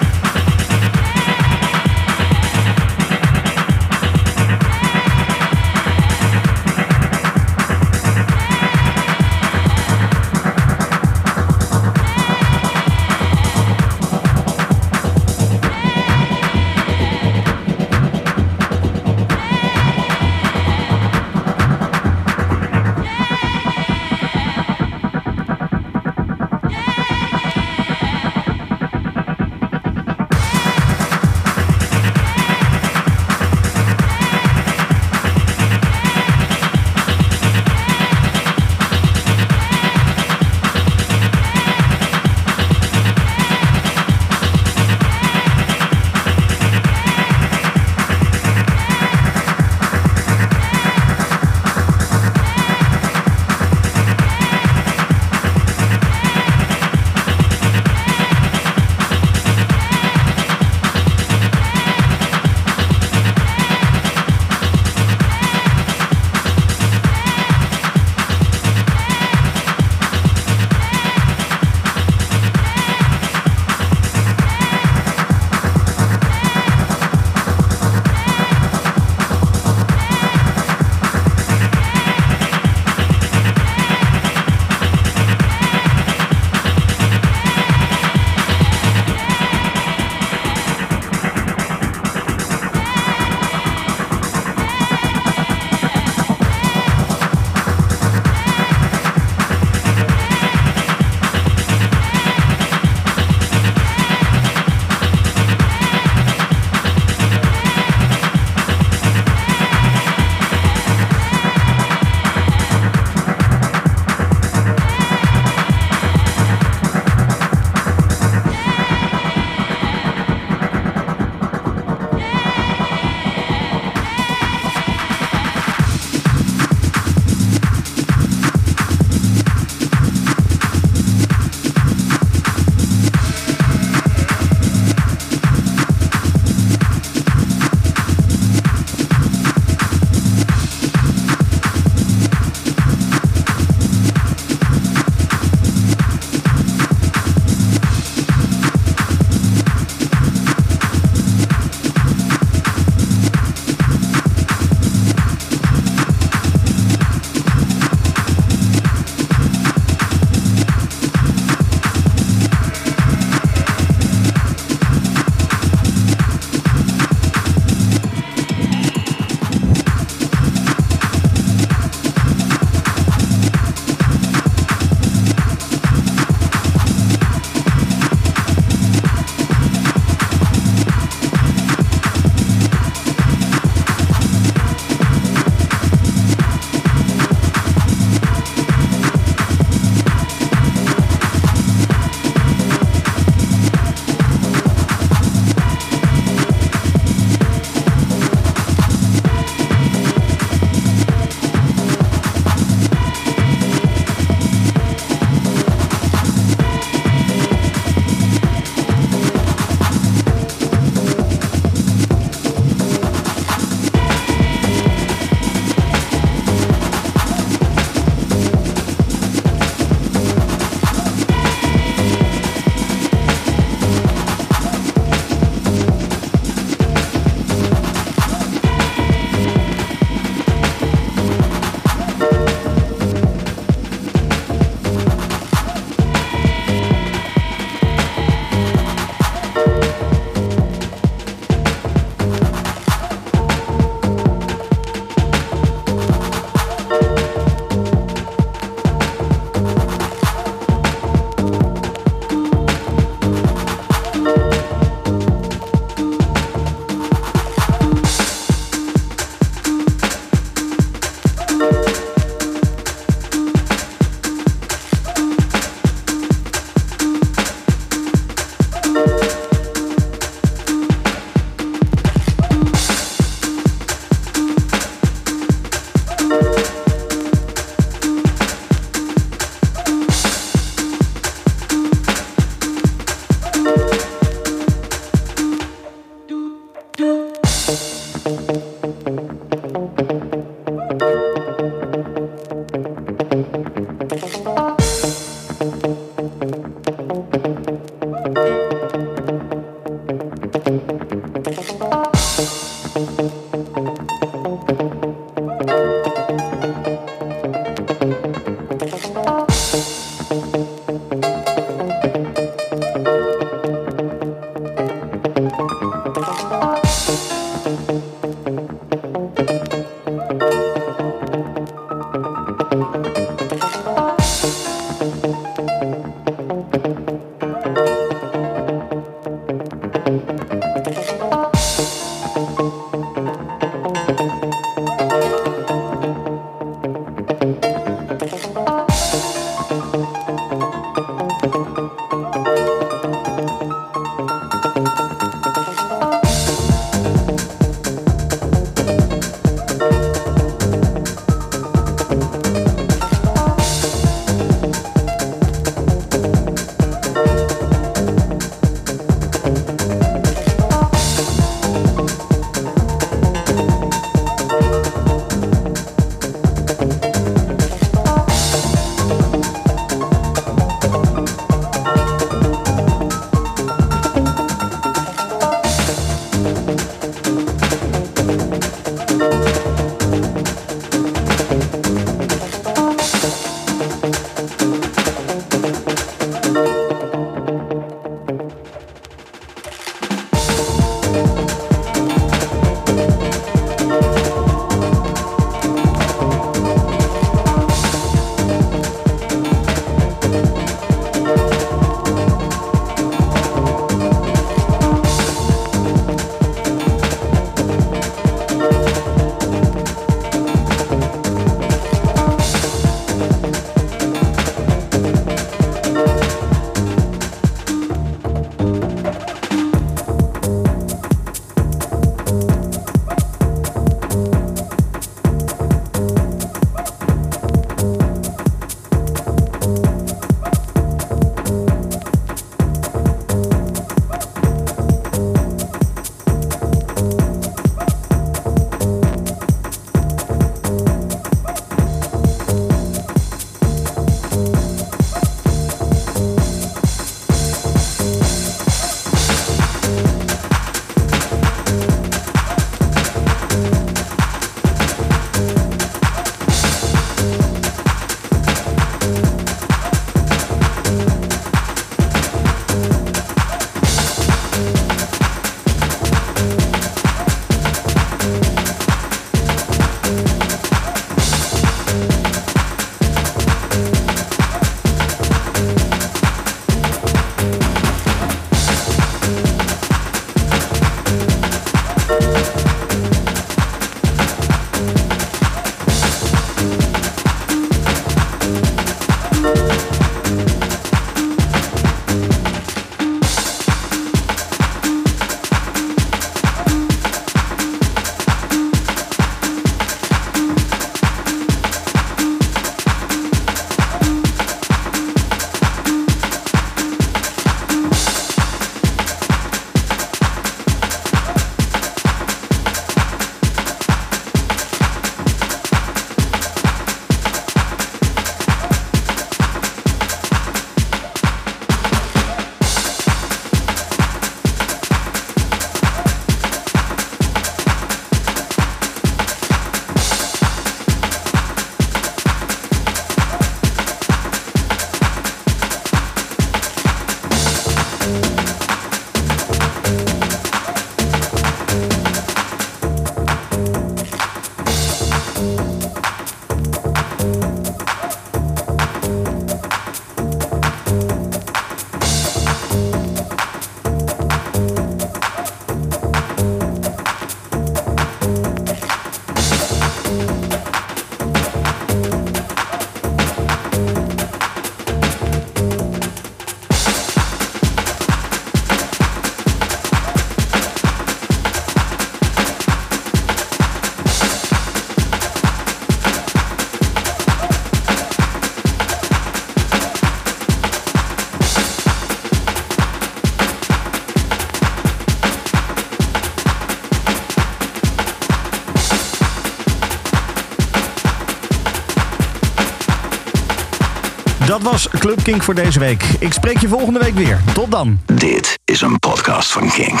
Club 595.02 595.22
Kink 595.22 595.42
voor 595.42 595.54
deze 595.54 595.78
week. 595.78 596.02
Ik 596.18 596.32
spreek 596.32 596.58
je 596.58 596.68
volgende 596.68 596.98
week 596.98 597.14
weer. 597.14 597.40
Tot 597.54 597.70
dan. 597.70 598.00
Dit 598.06 598.58
is 598.64 598.80
een 598.80 598.98
podcast 598.98 599.52
van 599.52 599.70
Kink. 599.70 600.00